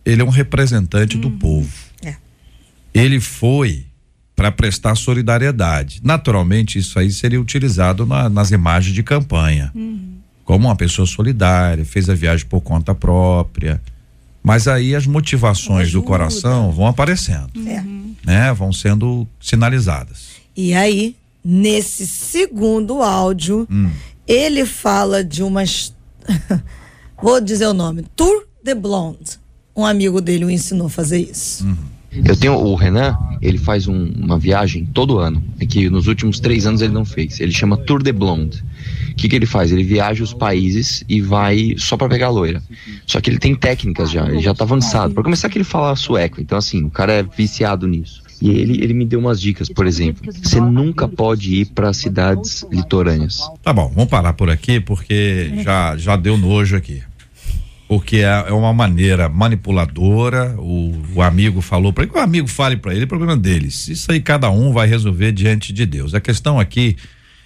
[0.07, 0.13] Uhum.
[0.13, 1.23] Ele é um representante uhum.
[1.23, 1.73] do povo.
[2.03, 2.15] É.
[2.95, 3.87] Ele foi
[4.37, 6.01] para prestar solidariedade.
[6.05, 9.73] Naturalmente, isso aí seria utilizado na, nas imagens de campanha.
[9.75, 10.17] Uhum.
[10.45, 13.81] Como uma pessoa solidária, fez a viagem por conta própria.
[14.43, 17.51] Mas aí as motivações do coração vão aparecendo.
[17.67, 17.83] É.
[18.25, 18.53] Né?
[18.53, 20.37] Vão sendo sinalizadas.
[20.57, 23.91] E aí, nesse segundo áudio, hum.
[24.27, 25.93] ele fala de umas.
[27.21, 29.41] Vou dizer o nome: Tour de Blonde.
[29.77, 31.65] Um amigo dele o ensinou a fazer isso.
[31.65, 31.77] Uhum.
[32.25, 36.41] Eu tenho o Renan, ele faz um, uma viagem todo ano, é que nos últimos
[36.41, 37.41] três anos ele não fez.
[37.41, 38.65] Ele chama Tour de Blonde.
[39.11, 39.71] O que, que ele faz?
[39.71, 42.63] Ele viaja os países e vai só para pegar loira.
[43.07, 45.13] Só que ele tem técnicas já, ele já tá avançado.
[45.13, 48.23] Para começar que ele fala sueco, então assim, o cara é viciado nisso.
[48.41, 50.31] E ele, ele me deu umas dicas, por exemplo.
[50.33, 53.41] Você nunca pode ir para cidades litorâneas.
[53.63, 57.03] Tá bom, vamos parar por aqui porque já, já deu nojo aqui
[57.89, 60.55] porque é, é uma maneira manipuladora.
[60.59, 63.89] O, o amigo falou para que o amigo fale para ele, é problema deles.
[63.89, 66.15] Isso aí cada um vai resolver diante de Deus.
[66.15, 66.97] A questão aqui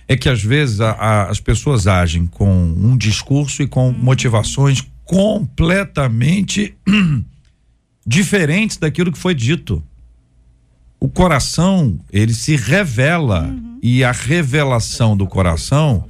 [0.08, 4.84] é que às vezes a, a, as pessoas agem com um discurso e com motivações
[5.04, 6.74] completamente
[8.06, 9.82] diferentes daquilo que foi dito.
[10.98, 13.78] O coração, ele se revela uhum.
[13.82, 16.06] e a revelação do coração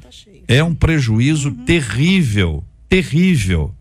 [0.48, 1.64] é um prejuízo uhum.
[1.64, 3.72] terrível, terrível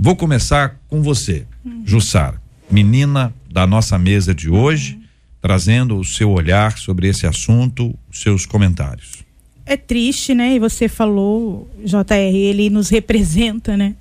[0.00, 1.44] Vou começar com você.
[1.84, 2.40] Jussara,
[2.70, 4.96] menina da nossa mesa de hoje,
[5.42, 9.24] trazendo o seu olhar sobre esse assunto, os seus comentários.
[9.66, 10.54] É triste, né?
[10.54, 13.96] E você falou, JR, ele nos representa, né?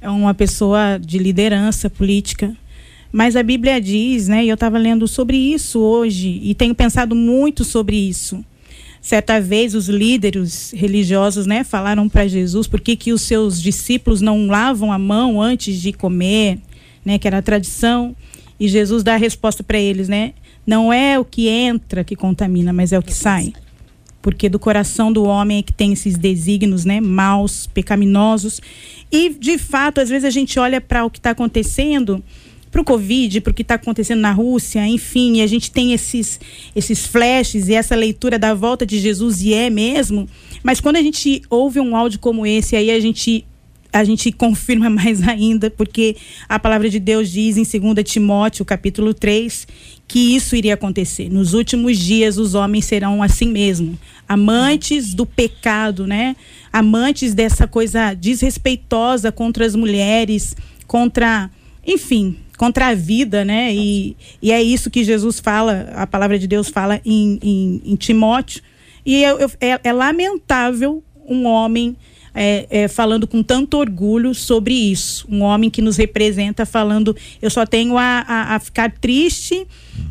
[0.00, 2.52] É uma pessoa de liderança política.
[3.12, 4.44] Mas a Bíblia diz, né?
[4.44, 8.44] E eu estava lendo sobre isso hoje e tenho pensado muito sobre isso
[9.08, 14.20] Certa vez os líderes religiosos, né, falaram para Jesus por que, que os seus discípulos
[14.20, 16.58] não lavam a mão antes de comer,
[17.02, 18.14] né, que era a tradição.
[18.60, 20.34] E Jesus dá a resposta para eles, né?
[20.66, 23.54] Não é o que entra que contamina, mas é o que sai.
[24.20, 28.60] Porque do coração do homem é que tem esses desígnios, né, maus, pecaminosos.
[29.10, 32.22] E de fato, às vezes a gente olha para o que está acontecendo
[32.70, 36.40] para o Covid, para o que está acontecendo na Rússia, enfim, a gente tem esses,
[36.74, 40.28] esses flashes e essa leitura da volta de Jesus, e é mesmo.
[40.62, 43.44] Mas quando a gente ouve um áudio como esse, aí a gente
[43.92, 46.16] a gente confirma mais ainda, porque
[46.48, 49.66] a palavra de Deus diz em 2 Timóteo, capítulo 3,
[50.06, 51.30] que isso iria acontecer.
[51.30, 53.98] Nos últimos dias os homens serão assim mesmo,
[54.28, 56.36] amantes do pecado, né?
[56.72, 60.54] Amantes dessa coisa desrespeitosa contra as mulheres,
[60.86, 61.50] contra,
[61.86, 63.72] enfim, contra a vida, né?
[63.72, 67.96] E, e é isso que Jesus fala, a palavra de Deus fala em, em, em
[67.96, 68.62] Timóteo.
[69.06, 71.96] E eu, eu, é, é, lamentável um homem
[72.34, 75.26] é, é, falando com tanto orgulho sobre isso.
[75.30, 79.66] Um homem que nos representa falando, eu só tenho a, a, a ficar triste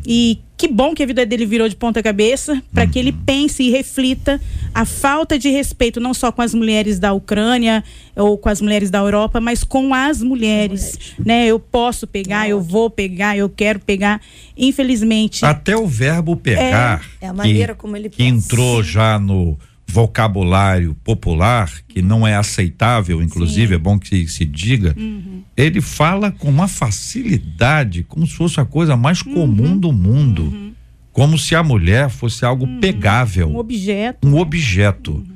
[0.06, 3.22] e que bom que a vida dele virou de ponta cabeça, para que ele uhum.
[3.24, 4.40] pense e reflita
[4.74, 7.84] a falta de respeito não só com as mulheres da Ucrânia
[8.16, 11.46] ou com as mulheres da Europa, mas com as mulheres, né?
[11.46, 14.20] Eu posso pegar, eu vou pegar, eu quero pegar.
[14.56, 19.16] Infelizmente, até o verbo pegar é, é a maneira que, como ele que entrou já
[19.16, 19.56] no
[19.90, 23.74] vocabulário popular, que não é aceitável, inclusive, Sim.
[23.74, 25.42] é bom que se diga, uhum.
[25.56, 29.34] ele fala com uma facilidade, como se fosse a coisa mais uhum.
[29.34, 30.42] comum do mundo.
[30.42, 30.72] Uhum.
[31.10, 32.80] Como se a mulher fosse algo uhum.
[32.80, 33.48] pegável.
[33.48, 34.28] Um objeto.
[34.28, 35.12] Um objeto.
[35.14, 35.26] Uhum.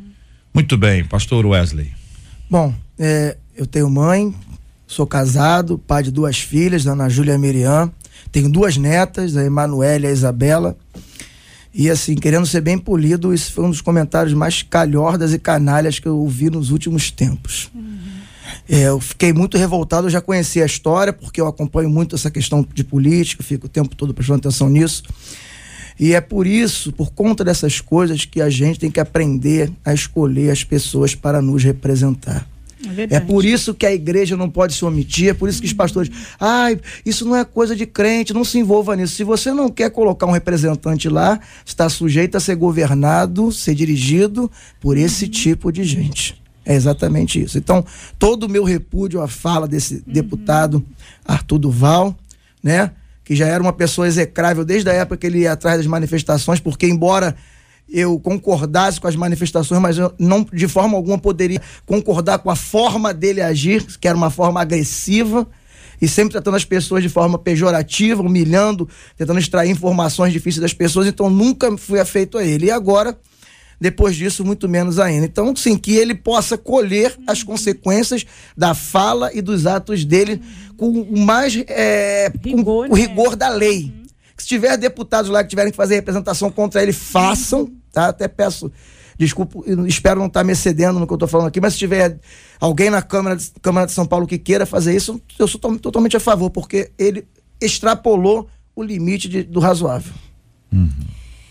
[0.55, 1.91] Muito bem, pastor Wesley.
[2.49, 4.33] Bom, é, eu tenho mãe,
[4.87, 7.91] sou casado, pai de duas filhas, Ana Júlia e Miriam.
[8.31, 10.77] Tenho duas netas, a Emanuela e a Isabela.
[11.75, 15.99] E assim, querendo ser bem polido, isso foi um dos comentários mais calhordas e canalhas
[15.99, 17.71] que eu ouvi nos últimos tempos.
[17.75, 17.99] Uhum.
[18.69, 22.31] É, eu fiquei muito revoltado, eu já conheci a história, porque eu acompanho muito essa
[22.31, 25.03] questão de política, fico o tempo todo prestando atenção nisso.
[25.99, 29.95] E é por isso, por conta dessas coisas, que a gente tem que aprender a
[29.95, 32.47] escolher as pessoas para nos representar.
[33.11, 35.67] É, é, por isso que a igreja não pode se omitir, é por isso que
[35.67, 39.15] os pastores, ai, isso não é coisa de crente, não se envolva nisso.
[39.15, 44.51] Se você não quer colocar um representante lá, está sujeito a ser governado, ser dirigido
[44.81, 45.31] por esse uhum.
[45.31, 46.43] tipo de gente.
[46.65, 47.59] É exatamente isso.
[47.59, 47.85] Então,
[48.19, 50.03] todo o meu repúdio à fala desse uhum.
[50.07, 50.85] deputado
[51.25, 52.17] Arthur Duval,
[52.63, 52.93] né?
[53.25, 56.59] Que já era uma pessoa execrável desde a época que ele ia atrás das manifestações,
[56.59, 57.37] porque embora
[57.89, 62.57] eu concordasse com as manifestações, mas eu não de forma alguma poderia concordar com a
[62.57, 65.47] forma dele agir, que era uma forma agressiva.
[66.01, 71.07] e sempre tratando as pessoas de forma pejorativa, humilhando, tentando extrair informações difíceis das pessoas,
[71.07, 72.67] então nunca foi afeito a ele.
[72.67, 73.17] E agora,
[73.81, 75.27] depois disso, muito menos ainda.
[75.27, 78.27] Então, sim, que ele possa colher as consequências
[78.57, 80.43] da fala e dos atos dele
[80.77, 83.03] com o mais é, rigor, com o né?
[83.03, 84.02] rigor da lei.
[84.43, 88.09] Se tiver deputados lá que tiverem que fazer representação contra ele, façam, tá?
[88.09, 88.73] Até peço
[89.17, 91.79] desculpa, espero não estar tá me excedendo no que eu estou falando aqui, mas se
[91.79, 92.19] tiver
[92.59, 96.17] alguém na Câmara de, Câmara de São Paulo que queira fazer isso, eu sou totalmente
[96.17, 97.25] a favor, porque ele
[97.61, 100.13] extrapolou o limite de, do razoável.
[100.73, 100.91] Uhum.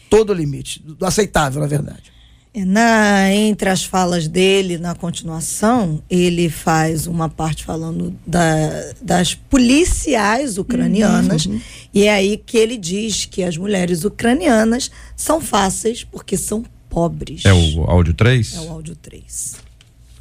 [0.09, 2.11] Todo o limite, do aceitável, na verdade.
[2.53, 10.57] Na, entre as falas dele, na continuação, ele faz uma parte falando da, das policiais
[10.57, 11.61] ucranianas, uhum.
[11.93, 17.45] e é aí que ele diz que as mulheres ucranianas são fáceis porque são pobres.
[17.45, 18.55] É o áudio 3?
[18.55, 19.55] É o áudio 3.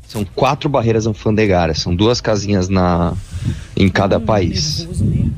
[0.07, 3.16] São quatro barreiras alfandegárias, são duas casinhas na
[3.76, 4.87] em cada hum, país.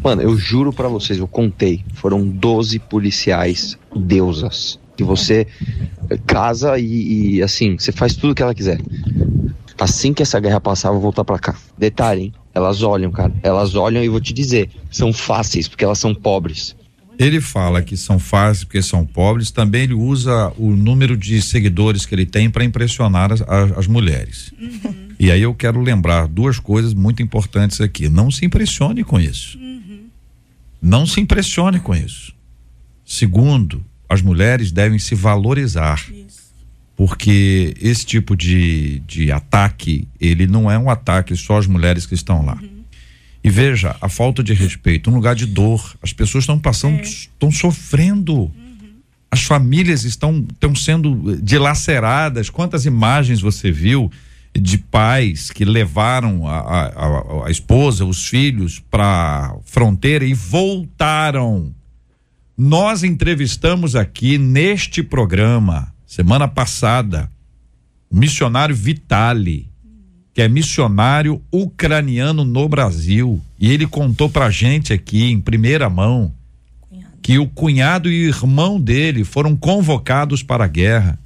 [0.05, 5.47] Mano, eu juro para vocês, eu contei, foram 12 policiais deusas que você
[6.27, 8.81] casa e, e, assim, você faz tudo que ela quiser.
[9.79, 11.57] Assim que essa guerra passar, eu vou voltar para cá.
[11.77, 12.33] Detalhe, hein?
[12.55, 13.33] Elas olham, cara.
[13.43, 16.77] Elas olham e vou te dizer, são fáceis porque elas são pobres.
[17.19, 22.07] Ele fala que são fáceis porque são pobres, também ele usa o número de seguidores
[22.07, 23.43] que ele tem para impressionar as,
[23.77, 24.53] as mulheres.
[24.59, 25.09] Uhum.
[25.19, 28.09] E aí eu quero lembrar duas coisas muito importantes aqui.
[28.09, 29.59] Não se impressione com isso.
[29.59, 30.07] Uhum.
[30.81, 32.35] Não se impressione com isso.
[33.05, 36.05] Segundo, as mulheres devem se valorizar.
[36.11, 36.43] Isso.
[36.95, 42.15] Porque esse tipo de, de ataque, ele não é um ataque só às mulheres que
[42.15, 42.59] estão lá.
[42.61, 42.83] Uhum.
[43.43, 45.97] E veja, a falta de respeito, um lugar de dor.
[46.03, 47.03] As pessoas estão passando, é.
[47.03, 48.35] estão sofrendo.
[48.35, 48.51] Uhum.
[49.31, 52.51] As famílias estão, estão sendo dilaceradas.
[52.51, 54.13] Quantas imagens você viu
[54.55, 61.75] de pais que levaram a, a, a esposa, os filhos para fronteira e voltaram
[62.63, 67.29] nós entrevistamos aqui neste programa, semana passada,
[68.09, 69.69] o missionário Vitali,
[70.33, 73.43] que é missionário ucraniano no Brasil.
[73.59, 76.33] E ele contou pra gente aqui, em primeira mão,
[77.21, 81.19] que o cunhado e o irmão dele foram convocados para a guerra.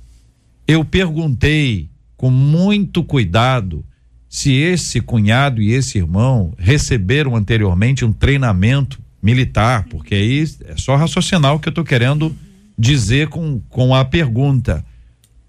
[0.66, 3.84] Eu perguntei com muito cuidado
[4.26, 10.94] se esse cunhado e esse irmão receberam anteriormente um treinamento militar, porque aí é só
[10.94, 12.34] raciocinar o que eu estou querendo
[12.78, 14.84] dizer com, com a pergunta,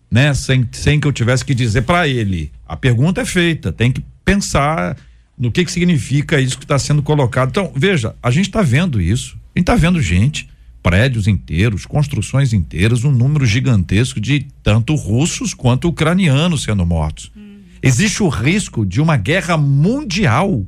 [0.09, 0.33] né?
[0.33, 2.51] Sem, sem que eu tivesse que dizer para ele.
[2.67, 4.97] A pergunta é feita, tem que pensar
[5.37, 7.49] no que, que significa isso que está sendo colocado.
[7.49, 10.49] Então, veja, a gente está vendo isso, a gente está vendo gente,
[10.81, 17.31] prédios inteiros, construções inteiras, um número gigantesco de tanto russos quanto ucranianos sendo mortos.
[17.37, 17.59] Hum.
[17.83, 20.65] Existe o risco de uma guerra mundial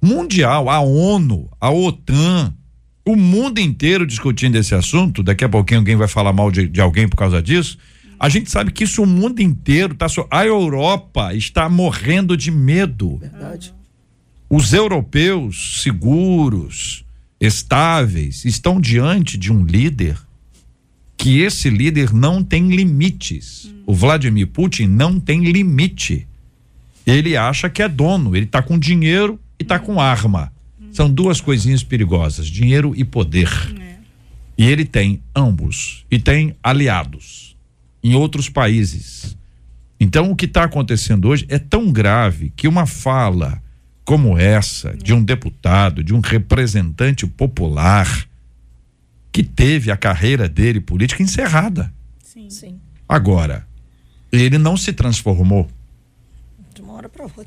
[0.00, 2.54] mundial, a ONU, a OTAN,
[3.04, 5.22] o mundo inteiro discutindo esse assunto.
[5.22, 7.78] Daqui a pouquinho alguém vai falar mal de, de alguém por causa disso.
[8.18, 10.08] A gente sabe que isso o mundo inteiro está.
[10.08, 10.26] So...
[10.30, 13.16] A Europa está morrendo de medo.
[13.16, 13.74] Verdade.
[14.48, 17.04] Os europeus seguros,
[17.40, 20.18] estáveis, estão diante de um líder
[21.16, 23.66] que esse líder não tem limites.
[23.66, 23.82] Hum.
[23.86, 26.26] O Vladimir Putin não tem limite.
[27.06, 30.50] Ele acha que é dono, ele está com dinheiro, e tá com arma.
[30.90, 33.50] São duas coisinhas perigosas: dinheiro e poder.
[33.78, 33.96] É.
[34.56, 36.04] E ele tem ambos.
[36.10, 37.56] E tem aliados
[38.02, 39.36] em outros países.
[40.00, 43.62] Então, o que está acontecendo hoje é tão grave que uma fala
[44.02, 48.26] como essa de um deputado, de um representante popular,
[49.30, 51.92] que teve a carreira dele política encerrada.
[52.24, 52.48] Sim.
[52.48, 52.80] Sim.
[53.06, 53.66] Agora,
[54.32, 55.68] ele não se transformou.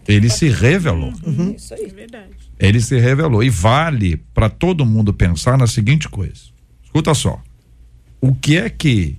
[0.07, 1.13] Ele se revelou.
[1.25, 1.33] Uhum.
[1.33, 1.51] uhum.
[1.55, 1.85] Isso aí.
[1.85, 2.29] É verdade.
[2.59, 3.43] Ele se revelou.
[3.43, 6.41] E vale para todo mundo pensar na seguinte coisa.
[6.83, 7.41] Escuta só.
[8.21, 9.17] O que é que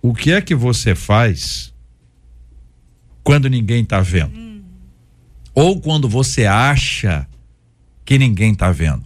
[0.00, 1.74] o que é que você faz
[3.22, 4.36] quando ninguém está vendo?
[4.36, 4.62] Hum.
[5.54, 7.26] Ou quando você acha
[8.04, 9.04] que ninguém está vendo?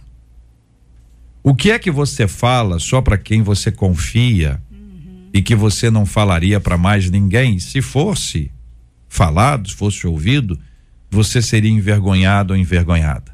[1.43, 5.29] O que é que você fala só para quem você confia uhum.
[5.33, 8.49] e que você não falaria para mais ninguém se fosse
[9.13, 10.59] falado, se fosse ouvido,
[11.09, 13.31] você seria envergonhado ou envergonhada.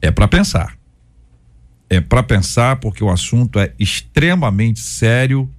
[0.00, 0.74] É para pensar.
[1.90, 5.50] É para pensar porque o assunto é extremamente sério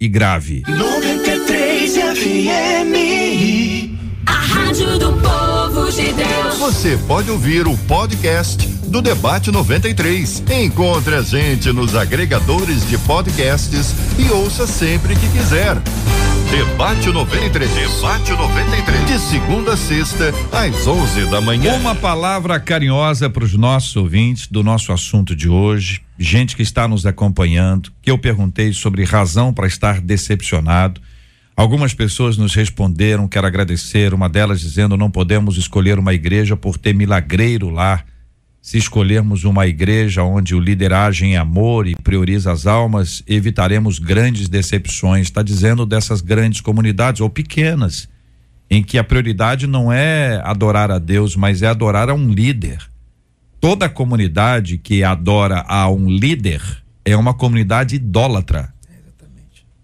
[0.00, 0.64] e grave.
[0.66, 2.94] 93 FM,
[4.26, 6.58] a rádio do povo de Deus.
[6.58, 10.42] Você pode ouvir o podcast do Debate 93.
[10.50, 15.76] Encontre a gente nos agregadores de podcasts e ouça sempre que quiser.
[16.50, 17.70] Debate 93.
[17.70, 19.06] Debate 93.
[19.06, 21.74] De segunda a sexta, às 11 da manhã.
[21.74, 26.00] Uma palavra carinhosa para os nossos ouvintes do nosso assunto de hoje.
[26.18, 31.02] Gente que está nos acompanhando, que eu perguntei sobre razão para estar decepcionado.
[31.54, 36.78] Algumas pessoas nos responderam, quero agradecer, uma delas dizendo não podemos escolher uma igreja por
[36.78, 38.02] ter milagreiro lá.
[38.60, 43.98] Se escolhermos uma igreja onde o líder age em amor e prioriza as almas, evitaremos
[43.98, 45.28] grandes decepções.
[45.28, 48.08] Está dizendo dessas grandes comunidades ou pequenas,
[48.68, 52.78] em que a prioridade não é adorar a Deus, mas é adorar a um líder.
[53.60, 56.60] Toda comunidade que adora a um líder
[57.04, 58.72] é uma comunidade idólatra.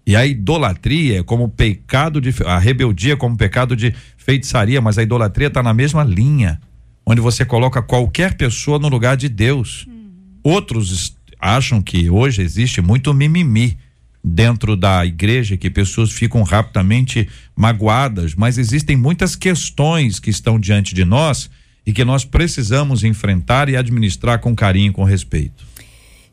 [0.06, 2.34] E a idolatria é como pecado de.
[2.44, 6.60] A rebeldia é como pecado de feitiçaria, mas a idolatria está na mesma linha
[7.07, 9.86] onde você coloca qualquer pessoa no lugar de Deus.
[9.86, 10.11] Uhum.
[10.42, 13.76] Outros acham que hoje existe muito mimimi
[14.24, 20.94] dentro da igreja, que pessoas ficam rapidamente magoadas, mas existem muitas questões que estão diante
[20.94, 21.50] de nós
[21.86, 25.66] e que nós precisamos enfrentar e administrar com carinho e com respeito.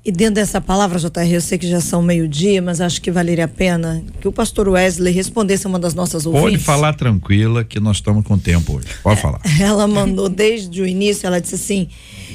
[0.04, 3.45] E dentro dessa palavra, JR, eu sei que já são meio-dia, mas acho que valeria
[3.45, 6.54] a pena que o pastor Wesley respondesse a uma das nossas ouvintes.
[6.54, 8.88] Pode falar tranquila, que nós estamos com tempo hoje.
[9.04, 9.39] Pode é, falar.
[9.62, 11.88] Ela mandou desde o início, ela disse assim: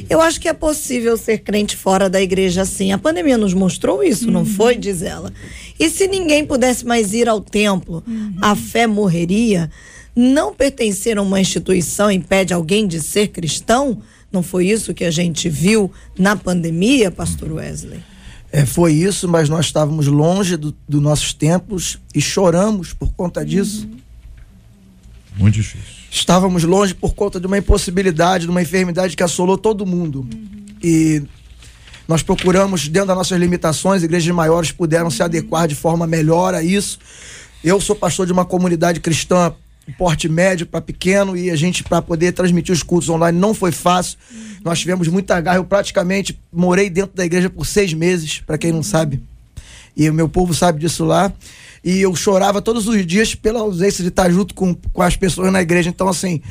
[0.08, 2.92] Eu acho que é possível ser crente fora da igreja assim.
[2.92, 4.32] A pandemia nos mostrou isso, uhum.
[4.32, 4.76] não foi?
[4.76, 5.32] Diz ela.
[5.76, 8.34] E se ninguém pudesse mais ir ao templo, uhum.
[8.40, 9.68] a fé morreria?
[10.14, 14.00] Não pertencer a uma instituição impede alguém de ser cristão?
[14.36, 18.02] Não foi isso que a gente viu na pandemia, pastor Wesley?
[18.52, 23.42] É, foi isso, mas nós estávamos longe dos do nossos tempos e choramos por conta
[23.42, 23.86] disso.
[23.86, 23.96] Uhum.
[25.38, 25.88] Muito difícil.
[26.10, 30.20] Estávamos longe por conta de uma impossibilidade, de uma enfermidade que assolou todo mundo.
[30.20, 30.66] Uhum.
[30.84, 31.22] E
[32.06, 36.62] nós procuramos, dentro das nossas limitações, igrejas maiores puderam se adequar de forma melhor a
[36.62, 36.98] isso.
[37.64, 39.54] Eu sou pastor de uma comunidade cristã
[39.92, 43.72] porte médio para pequeno e a gente para poder transmitir os cultos online não foi
[43.72, 44.18] fácil.
[44.64, 45.58] Nós tivemos muita garra.
[45.58, 49.22] Eu praticamente morei dentro da igreja por seis meses, para quem não sabe.
[49.96, 51.32] E o meu povo sabe disso lá.
[51.84, 55.52] E eu chorava todos os dias pela ausência de estar junto com, com as pessoas
[55.52, 55.88] na igreja.
[55.88, 56.42] Então, assim,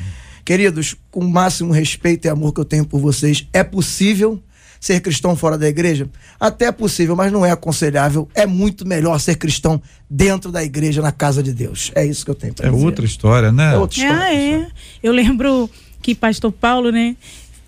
[0.44, 4.42] queridos, com o máximo respeito e amor que eu tenho por vocês, é possível
[4.86, 6.08] ser cristão fora da igreja?
[6.38, 8.28] Até é possível, mas não é aconselhável.
[8.34, 11.90] É muito melhor ser cristão dentro da igreja, na casa de Deus.
[11.94, 12.82] É isso que eu tenho para é dizer.
[12.82, 13.74] É outra história, né?
[13.74, 14.22] É outra história.
[14.22, 14.66] Ah, é.
[15.02, 15.68] Eu lembro
[16.00, 17.16] que pastor Paulo, né?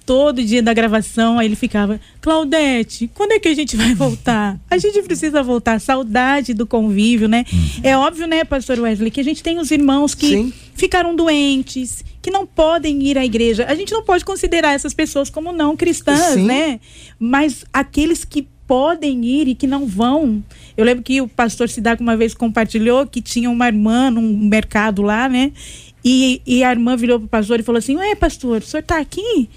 [0.09, 4.59] Todo dia da gravação, aí ele ficava, Claudete, quando é que a gente vai voltar?
[4.71, 7.45] A gente precisa voltar, saudade do convívio, né?
[7.53, 7.81] Hum.
[7.83, 10.53] É óbvio, né, pastor Wesley, que a gente tem os irmãos que Sim.
[10.75, 13.67] ficaram doentes, que não podem ir à igreja.
[13.69, 16.47] A gente não pode considerar essas pessoas como não cristãs, Sim.
[16.47, 16.81] né?
[17.21, 20.43] Mas aqueles que podem ir e que não vão.
[20.75, 25.03] Eu lembro que o pastor Sidaco uma vez compartilhou que tinha uma irmã num mercado
[25.03, 25.53] lá, né?
[26.03, 28.81] E, e a irmã virou para o pastor e falou assim: Ué, pastor, o senhor
[28.81, 29.51] está aqui?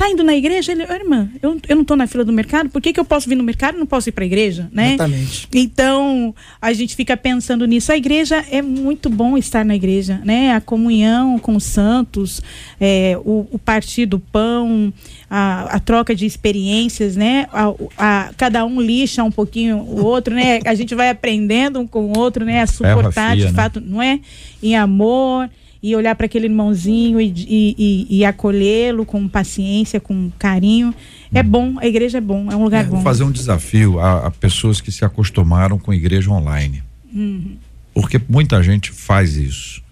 [0.00, 0.72] Tá indo na igreja?
[0.72, 3.28] Ele, irmã, eu, eu não estou na fila do mercado, por que, que eu posso
[3.28, 4.66] vir no mercado e não posso ir para a igreja?
[4.72, 4.94] Né?
[4.94, 5.46] Exatamente.
[5.54, 7.92] Então, a gente fica pensando nisso.
[7.92, 10.54] A igreja é muito bom estar na igreja, né?
[10.54, 12.40] A comunhão com os santos,
[12.80, 14.90] é, o, o partir do pão,
[15.28, 17.46] a, a, troca de experiências, né?
[17.52, 20.60] A, a, cada um lixa um pouquinho o outro, né?
[20.64, 22.62] A gente vai aprendendo um com o outro, né?
[22.62, 23.52] A suportar, de né?
[23.52, 24.18] fato, não é?
[24.62, 25.50] Em amor
[25.82, 30.94] e olhar para aquele irmãozinho e, e, e, e acolhê-lo com paciência, com carinho.
[31.32, 32.96] É bom, a igreja é bom, é um lugar é, bom.
[32.96, 36.82] Vou fazer um desafio a, a, pessoas que se acostumaram com igreja online.
[37.12, 37.56] Uhum.
[37.94, 39.82] Porque muita gente faz isso.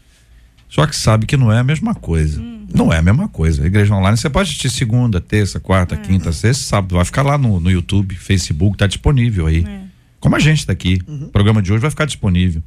[0.69, 2.41] Só que sabe que não é a mesma coisa.
[2.41, 2.67] Uhum.
[2.73, 3.63] Não é a mesma coisa.
[3.63, 5.99] A igreja online você pode assistir segunda, terça, quarta, é.
[5.99, 6.97] quinta, sexta, sábado.
[6.97, 9.65] Vai ficar lá no, no YouTube, Facebook, tá disponível aí.
[9.67, 9.81] É.
[10.21, 11.01] Como a gente está aqui.
[11.09, 11.25] Uhum.
[11.25, 12.63] O programa de hoje vai ficar disponível.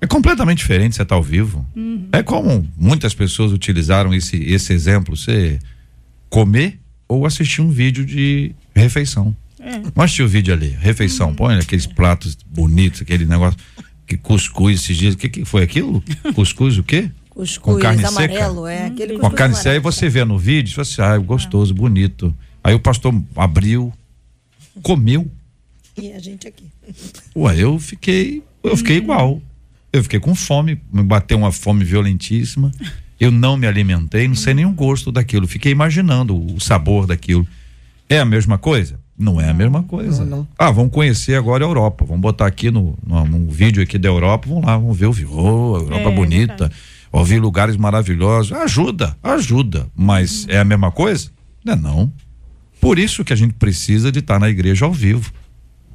[0.00, 1.66] É completamente diferente você estar tá ao vivo.
[1.74, 2.08] Uhum.
[2.12, 5.58] É como muitas pessoas utilizaram esse, esse exemplo: você
[6.28, 6.78] comer
[7.08, 9.34] ou assistir um vídeo de refeição.
[9.58, 9.72] É.
[9.72, 11.28] Vamos assistir o vídeo ali, refeição.
[11.28, 11.34] Uhum.
[11.34, 13.58] Põe aqueles pratos bonitos, aquele negócio
[14.06, 15.14] que cuscuz esses dias.
[15.14, 16.02] O que, que foi aquilo?
[16.34, 17.10] Cuscuz o quê?
[17.28, 18.72] Cuscuz Com carne amarelo, seca?
[18.72, 18.86] é.
[18.86, 22.34] Aquele Com carne seca, aí você vê no vídeo, você assim, ah, gostoso, bonito.
[22.64, 23.92] Aí o pastor abriu,
[24.82, 25.30] comeu.
[25.96, 26.64] E a gente aqui.
[27.36, 29.04] Ué, eu fiquei, eu fiquei uhum.
[29.04, 29.42] igual.
[29.92, 32.70] Eu fiquei com fome, me bateu uma fome violentíssima.
[33.18, 35.46] Eu não me alimentei, não sei nem o gosto daquilo.
[35.46, 37.46] Fiquei imaginando o sabor daquilo.
[38.08, 39.00] É a mesma coisa?
[39.18, 40.24] Não é a mesma coisa.
[40.24, 40.48] Não, não.
[40.56, 42.04] Ah, vamos conhecer agora a Europa.
[42.04, 44.48] Vamos botar aqui no, no, vídeo aqui da Europa.
[44.48, 45.14] Vamos lá, vamos ver o.
[45.32, 46.64] Oh, a Europa é, bonita.
[46.66, 48.52] É ouvir lugares maravilhosos.
[48.52, 49.88] Ajuda, ajuda.
[49.96, 50.50] Mas hum.
[50.50, 51.30] é a mesma coisa?
[51.64, 52.12] Não é não.
[52.80, 55.32] Por isso que a gente precisa de estar na igreja ao vivo.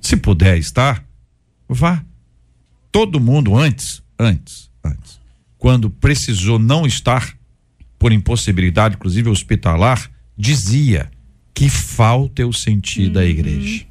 [0.01, 1.01] Se puder estar,
[1.69, 2.03] vá
[2.93, 5.19] todo mundo antes antes, antes,
[5.57, 7.35] quando precisou não estar
[7.97, 11.09] por impossibilidade, inclusive hospitalar, dizia
[11.53, 13.13] que falta eu sentir uhum.
[13.13, 13.85] da igreja.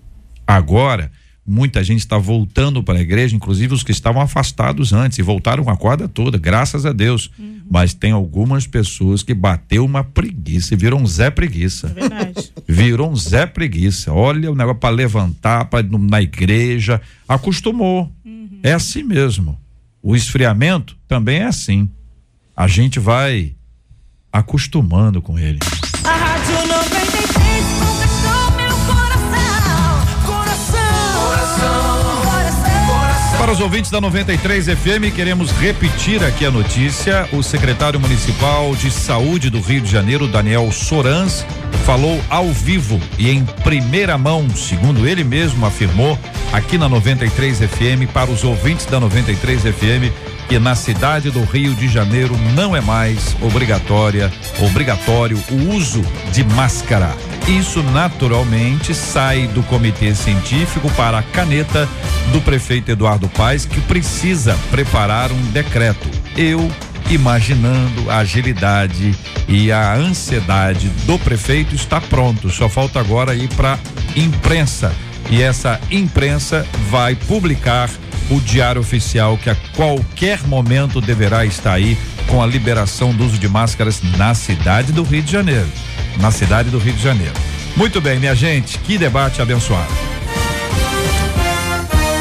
[0.46, 1.10] Agora,
[1.46, 5.64] muita gente está voltando para a igreja, inclusive os que estavam afastados antes e voltaram
[5.64, 7.30] com a corda toda, graças a Deus.
[7.38, 7.60] Uhum.
[7.70, 11.88] Mas tem algumas pessoas que bateu uma preguiça e viram um Zé preguiça.
[11.88, 12.52] É verdade.
[12.68, 14.12] Virou um Zé preguiça.
[14.12, 18.10] Olha o negócio para levantar, para na igreja, acostumou.
[18.24, 18.60] Uhum.
[18.62, 19.58] É assim mesmo.
[20.02, 21.88] O esfriamento também é assim.
[22.56, 23.54] A gente vai
[24.32, 25.58] acostumando com ele.
[33.52, 37.28] Para os ouvintes da 93 FM, queremos repetir aqui a notícia.
[37.34, 41.44] O secretário municipal de saúde do Rio de Janeiro, Daniel Sorans,
[41.84, 46.18] falou ao vivo e em primeira mão, segundo ele mesmo afirmou,
[46.50, 50.10] aqui na 93 FM, para os ouvintes da 93 FM,
[50.48, 56.42] que na cidade do Rio de Janeiro não é mais obrigatória, obrigatório o uso de
[56.42, 57.14] máscara.
[57.48, 61.88] Isso naturalmente sai do comitê científico para a caneta
[62.32, 66.08] do prefeito Eduardo Paes, que precisa preparar um decreto.
[66.36, 66.70] Eu
[67.10, 69.14] imaginando a agilidade
[69.48, 73.78] e a ansiedade do prefeito está pronto, só falta agora ir para
[74.14, 74.92] imprensa.
[75.28, 77.90] E essa imprensa vai publicar
[78.30, 83.36] o diário oficial que a qualquer momento deverá estar aí com a liberação do uso
[83.36, 85.68] de máscaras na cidade do Rio de Janeiro
[86.20, 87.34] na cidade do Rio de Janeiro.
[87.76, 89.92] Muito bem, minha gente, que debate abençoado.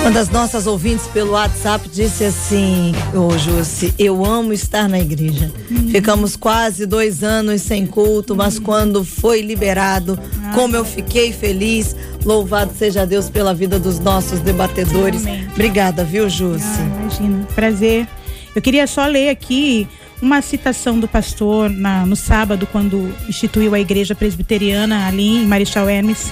[0.01, 4.99] Uma das nossas ouvintes pelo WhatsApp disse assim, ô oh, Jussi, eu amo estar na
[4.99, 5.51] igreja.
[5.69, 5.89] Uhum.
[5.89, 11.95] Ficamos quase dois anos sem culto, mas quando foi liberado, ah, como eu fiquei feliz.
[12.25, 15.21] Louvado seja Deus pela vida dos nossos debatedores.
[15.23, 15.47] Amém.
[15.51, 16.65] Obrigada, viu, Jussi?
[16.65, 18.07] Ah, imagina, prazer.
[18.55, 19.87] Eu queria só ler aqui
[20.22, 25.89] uma citação do pastor na, no sábado, quando instituiu a igreja presbiteriana ali em Marechal
[25.89, 26.32] Hermes.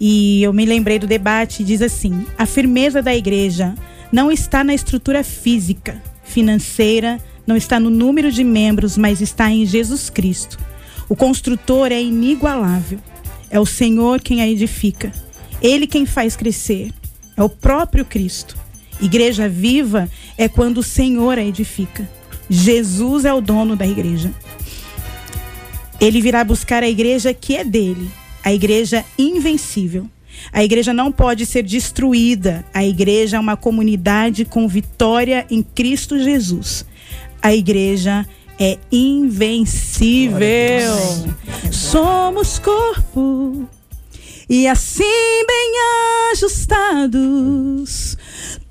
[0.00, 3.74] E eu me lembrei do debate, diz assim: a firmeza da igreja
[4.10, 9.64] não está na estrutura física, financeira, não está no número de membros, mas está em
[9.64, 10.58] Jesus Cristo.
[11.08, 12.98] O construtor é inigualável.
[13.50, 15.12] É o Senhor quem a edifica.
[15.60, 16.92] Ele quem faz crescer.
[17.36, 18.56] É o próprio Cristo.
[19.00, 20.08] Igreja viva
[20.38, 22.08] é quando o Senhor a edifica.
[22.48, 24.30] Jesus é o dono da igreja.
[26.00, 28.10] Ele virá buscar a igreja que é dele,
[28.44, 30.08] a igreja invencível.
[30.52, 32.64] A igreja não pode ser destruída.
[32.74, 36.84] A igreja é uma comunidade com vitória em Cristo Jesus.
[37.40, 38.26] A igreja
[38.58, 40.38] é invencível.
[41.70, 43.68] Somos corpo
[44.48, 45.04] e assim
[45.46, 45.72] bem
[46.32, 48.16] ajustados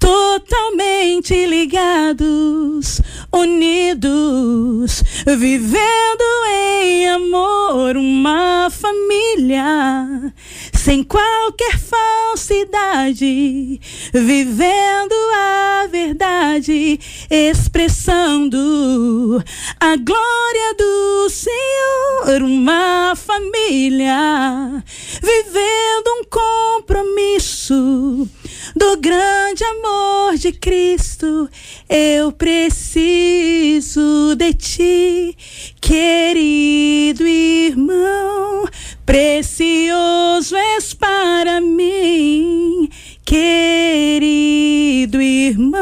[0.02, 2.99] totalmente ligados,
[3.32, 5.04] unidos,
[5.38, 10.34] vivendo em amor, uma família,
[10.74, 13.80] sem qualquer falsidade,
[14.12, 16.99] vivendo a verdade,
[17.30, 19.43] expressando
[19.80, 24.84] a glória do Senhor, uma família,
[25.22, 28.28] vivendo um compromisso
[28.76, 31.49] do grande amor de Cristo.
[31.89, 34.01] Eu preciso
[34.36, 35.38] de ti,
[35.80, 38.68] querido irmão.
[39.05, 42.89] Precioso és para mim,
[43.26, 45.82] querido irmão.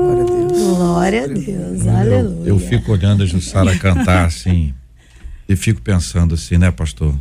[0.00, 0.76] Glória a Deus.
[0.76, 1.86] Glória a Deus.
[1.86, 2.48] Aleluia.
[2.48, 4.74] Eu, eu fico olhando a Jussara cantar assim
[5.48, 7.14] e fico pensando assim, né, pastor?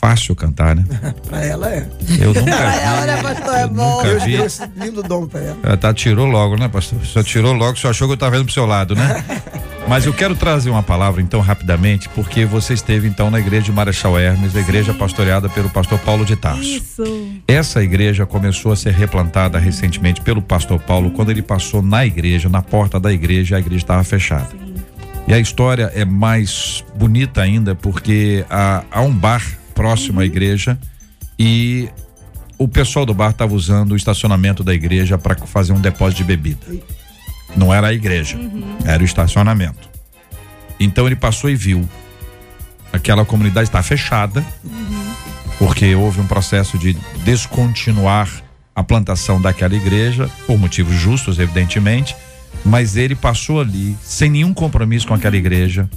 [0.00, 0.84] Fácil cantar, né?
[1.28, 1.86] pra ela é.
[2.20, 2.78] Eu nunca pra vi.
[2.78, 3.54] ela, né, pastor?
[3.54, 3.96] É bom.
[3.96, 4.34] Nunca vi.
[4.34, 5.58] esse lindo dom pra ela.
[5.62, 7.04] Ela tá, tirou logo, né, pastor?
[7.04, 9.24] Só tirou logo, só achou que eu tava vendo pro seu lado, né?
[9.88, 13.72] Mas eu quero trazer uma palavra, então, rapidamente, porque você esteve, então, na igreja de
[13.72, 14.98] Marechal Hermes, a igreja Sim.
[14.98, 16.60] pastoreada pelo pastor Paulo de Tarso.
[16.60, 17.28] Isso.
[17.46, 22.48] Essa igreja começou a ser replantada recentemente pelo pastor Paulo, quando ele passou na igreja,
[22.48, 24.48] na porta da igreja, a igreja estava fechada.
[24.50, 24.74] Sim.
[25.28, 29.42] E a história é mais bonita ainda, porque há, há um bar
[29.76, 30.22] próximo uhum.
[30.22, 30.76] à igreja
[31.38, 31.88] e
[32.58, 36.24] o pessoal do bar estava usando o estacionamento da igreja para fazer um depósito de
[36.24, 36.66] bebida.
[37.54, 38.78] Não era a igreja, uhum.
[38.84, 39.88] era o estacionamento.
[40.80, 41.88] Então ele passou e viu.
[42.92, 45.12] Aquela comunidade está fechada, uhum.
[45.58, 48.42] porque houve um processo de descontinuar
[48.74, 52.16] a plantação daquela igreja, por motivos justos, evidentemente,
[52.64, 55.88] mas ele passou ali sem nenhum compromisso com aquela igreja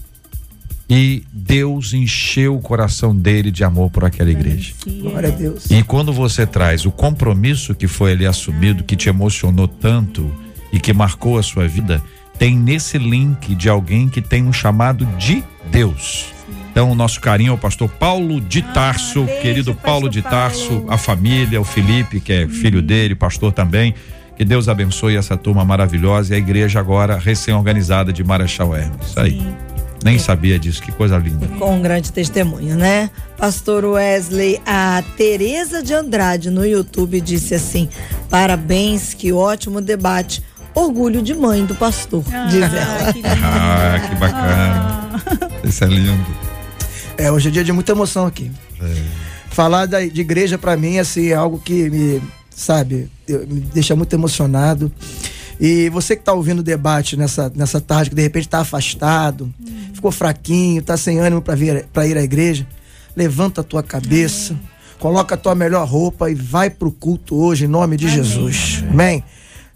[0.89, 4.73] e Deus encheu o coração dele de amor por aquela igreja.
[5.01, 5.69] Glória a Deus.
[5.69, 10.31] E quando você traz o compromisso que foi ali assumido, que te emocionou tanto,
[10.71, 12.01] e que marcou a sua vida,
[12.37, 16.33] tem nesse link de alguém que tem um chamado de Deus.
[16.71, 20.69] Então, o nosso carinho ao pastor Paulo de ah, Tarso, ah, querido Paulo de Tarso,
[20.69, 20.91] Paulo.
[20.91, 22.49] a família, o Felipe, que é uhum.
[22.49, 23.93] filho dele, pastor também.
[24.37, 29.07] Que Deus abençoe essa turma maravilhosa e a igreja agora recém-organizada de Marechal Hermes.
[29.07, 29.41] Isso aí.
[30.03, 31.47] Nem sabia disso, que coisa linda.
[31.59, 33.09] Com um grande testemunho, né?
[33.37, 37.89] Pastor Wesley, a Tereza de Andrade no YouTube disse assim:
[38.29, 40.43] parabéns, que ótimo debate.
[40.73, 43.11] Orgulho de mãe do pastor, ah, diz ela.
[43.11, 45.11] Que ah, que bacana.
[45.13, 45.67] Ah.
[45.67, 46.25] Isso é lindo.
[47.17, 48.51] É, hoje é dia de muita emoção aqui.
[48.81, 49.03] É.
[49.49, 54.13] Falar da, de igreja para mim assim, é algo que me, sabe, me deixa muito
[54.13, 54.91] emocionado.
[55.59, 59.53] E você que está ouvindo o debate nessa, nessa tarde, que de repente está afastado,
[59.59, 59.89] hum.
[59.93, 62.65] ficou fraquinho, está sem ânimo para ir à igreja,
[63.15, 64.63] levanta a tua cabeça, Amém.
[64.99, 68.15] coloca a tua melhor roupa e vai para o culto hoje, em nome de Amém.
[68.15, 68.83] Jesus.
[68.89, 69.23] Amém.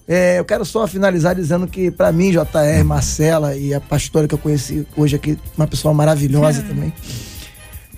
[0.08, 4.34] É, eu quero só finalizar dizendo que, para mim, JR, Marcela e a pastora que
[4.34, 6.94] eu conheci hoje aqui, uma pessoa maravilhosa também.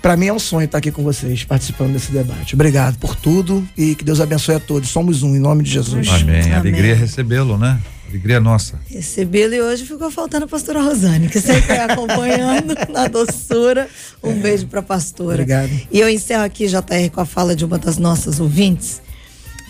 [0.06, 2.54] Para mim é um sonho estar aqui com vocês, participando desse debate.
[2.54, 4.88] Obrigado por tudo e que Deus abençoe a todos.
[4.88, 6.06] Somos um, em nome de Jesus.
[6.08, 6.42] Amém.
[6.42, 6.54] Amém.
[6.54, 7.80] Alegria recebê-lo, né?
[8.08, 8.78] Alegria nossa.
[8.88, 13.88] Recebê-lo e hoje ficou faltando a pastora Rosane, que sempre é acompanhando na doçura.
[14.22, 14.34] Um é.
[14.34, 15.42] beijo para a pastora.
[15.42, 15.72] Obrigado.
[15.90, 19.02] E eu encerro aqui, JR, com a fala de uma das nossas ouvintes,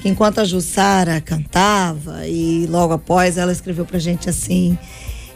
[0.03, 4.79] que enquanto a Jussara cantava e logo após ela escreveu pra gente assim: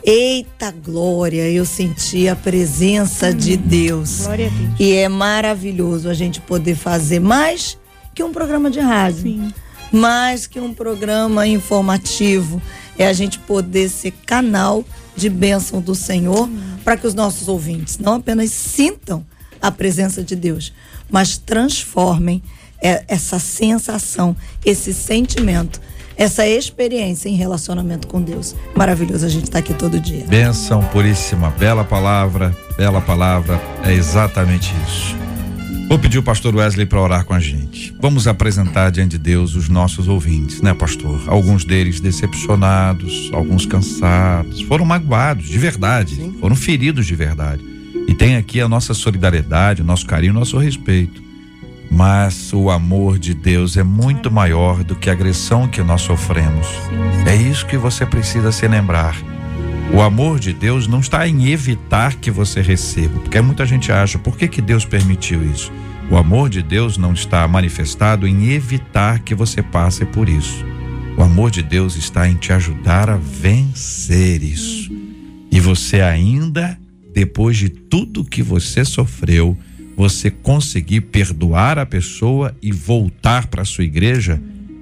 [0.03, 4.22] Eita glória, eu senti a presença hum, de Deus.
[4.22, 4.80] Glória a Deus.
[4.80, 7.78] E é maravilhoso a gente poder fazer mais
[8.14, 9.22] que um programa de rádio.
[9.22, 9.53] Sim.
[9.92, 12.61] Mais que um programa informativo.
[12.98, 14.84] É a gente poder ser canal
[15.16, 16.61] de bênção do Senhor hum.
[16.84, 19.24] para que os nossos ouvintes não apenas sintam
[19.61, 20.72] a presença de Deus,
[21.11, 22.42] mas transformem
[22.80, 24.34] essa sensação,
[24.64, 25.80] esse sentimento
[26.20, 28.54] essa experiência em relacionamento com Deus.
[28.76, 30.26] Maravilhoso a gente estar tá aqui todo dia.
[30.26, 35.16] Benção puríssima, bela palavra, bela palavra, é exatamente isso.
[35.88, 37.96] Vou pedir o pastor Wesley para orar com a gente.
[37.98, 41.22] Vamos apresentar diante de Deus os nossos ouvintes, né, pastor?
[41.26, 46.36] Alguns deles decepcionados, alguns cansados, foram magoados de verdade, Sim.
[46.38, 47.64] foram feridos de verdade.
[48.06, 51.29] E tem aqui a nossa solidariedade, o nosso carinho, o nosso respeito.
[51.91, 56.66] Mas o amor de Deus é muito maior do que a agressão que nós sofremos.
[57.26, 59.16] É isso que você precisa se lembrar.
[59.93, 64.18] O amor de Deus não está em evitar que você receba, porque muita gente acha,
[64.18, 65.72] por que, que Deus permitiu isso?
[66.09, 70.64] O amor de Deus não está manifestado em evitar que você passe por isso.
[71.16, 74.91] O amor de Deus está em te ajudar a vencer isso.
[75.51, 76.78] E você ainda,
[77.12, 79.59] depois de tudo que você sofreu,
[79.97, 84.41] você conseguir perdoar a pessoa e voltar para sua igreja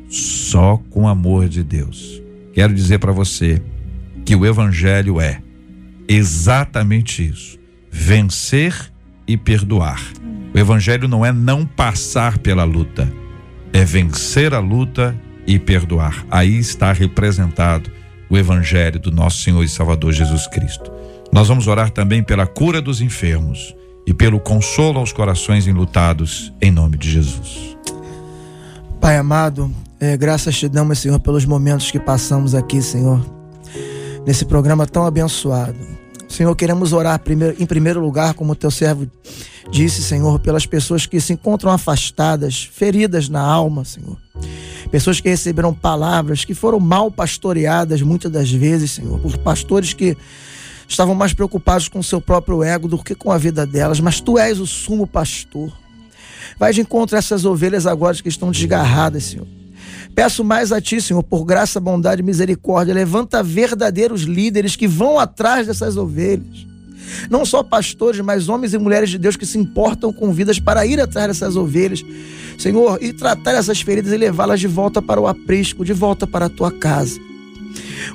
[0.09, 2.23] só com o amor de Deus.
[2.53, 3.63] Quero dizer para você
[4.25, 5.41] que o evangelho é
[6.09, 7.59] exatamente isso:
[7.91, 8.75] vencer
[9.27, 10.03] e perdoar.
[10.55, 13.13] O evangelho não é não passar pela luta,
[13.73, 16.27] é vencer a luta e perdoar.
[16.31, 17.91] Aí está representado
[18.31, 20.91] o evangelho do nosso Senhor e Salvador Jesus Cristo.
[21.33, 23.75] Nós vamos orar também pela cura dos enfermos
[24.09, 27.77] e pelo consolo aos corações enlutados, em nome de Jesus.
[28.99, 33.23] Pai amado, é, graças te damos, Senhor, pelos momentos que passamos aqui, Senhor,
[34.27, 35.77] nesse programa tão abençoado.
[36.27, 39.07] Senhor, queremos orar primeiro, em primeiro lugar, como teu servo
[39.71, 44.17] disse, Senhor, pelas pessoas que se encontram afastadas, feridas na alma, Senhor.
[44.91, 50.17] Pessoas que receberam palavras que foram mal pastoreadas muitas das vezes, Senhor, por pastores que
[50.89, 54.21] estavam mais preocupados com o seu próprio ego do que com a vida delas, mas
[54.21, 55.71] tu és o sumo pastor.
[56.59, 59.47] Vai de encontro a essas ovelhas agora que estão desgarradas, Senhor.
[60.15, 65.19] Peço mais a Ti, Senhor, por graça, bondade e misericórdia, levanta verdadeiros líderes que vão
[65.19, 66.67] atrás dessas ovelhas.
[67.31, 70.85] Não só pastores, mas homens e mulheres de Deus que se importam com vidas para
[70.85, 72.05] ir atrás dessas ovelhas,
[72.59, 76.47] Senhor, e tratar essas feridas e levá-las de volta para o aprisco, de volta para
[76.47, 77.21] a tua casa.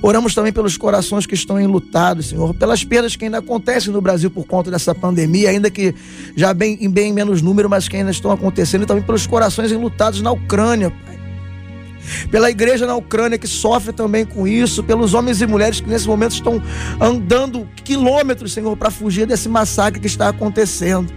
[0.01, 4.29] Oramos também pelos corações que estão enlutados, Senhor, pelas perdas que ainda acontecem no Brasil
[4.29, 5.93] por conta dessa pandemia, ainda que
[6.35, 9.71] já bem, em bem menos número, mas que ainda estão acontecendo, e também pelos corações
[9.71, 11.13] enlutados na Ucrânia, Pai.
[12.29, 16.07] Pela igreja na Ucrânia que sofre também com isso, pelos homens e mulheres que nesse
[16.07, 16.61] momento estão
[16.99, 21.11] andando quilômetros, Senhor, para fugir desse massacre que está acontecendo.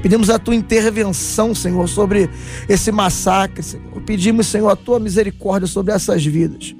[0.00, 2.30] Pedimos a tua intervenção, Senhor, sobre
[2.68, 4.00] esse massacre, Senhor.
[4.06, 6.74] Pedimos, Senhor, a tua misericórdia sobre essas vidas.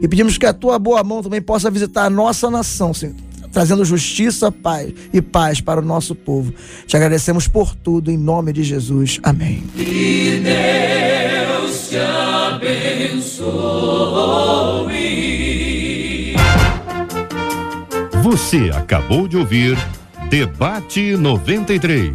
[0.00, 3.14] E pedimos que a tua boa mão também possa visitar a nossa nação, Senhor,
[3.52, 6.52] trazendo justiça paz e paz para o nosso povo.
[6.86, 9.18] Te agradecemos por tudo, em nome de Jesus.
[9.22, 9.62] Amém.
[9.74, 13.48] Que Deus te abençoe.
[18.22, 19.78] Você acabou de ouvir
[20.28, 22.14] Debate 93.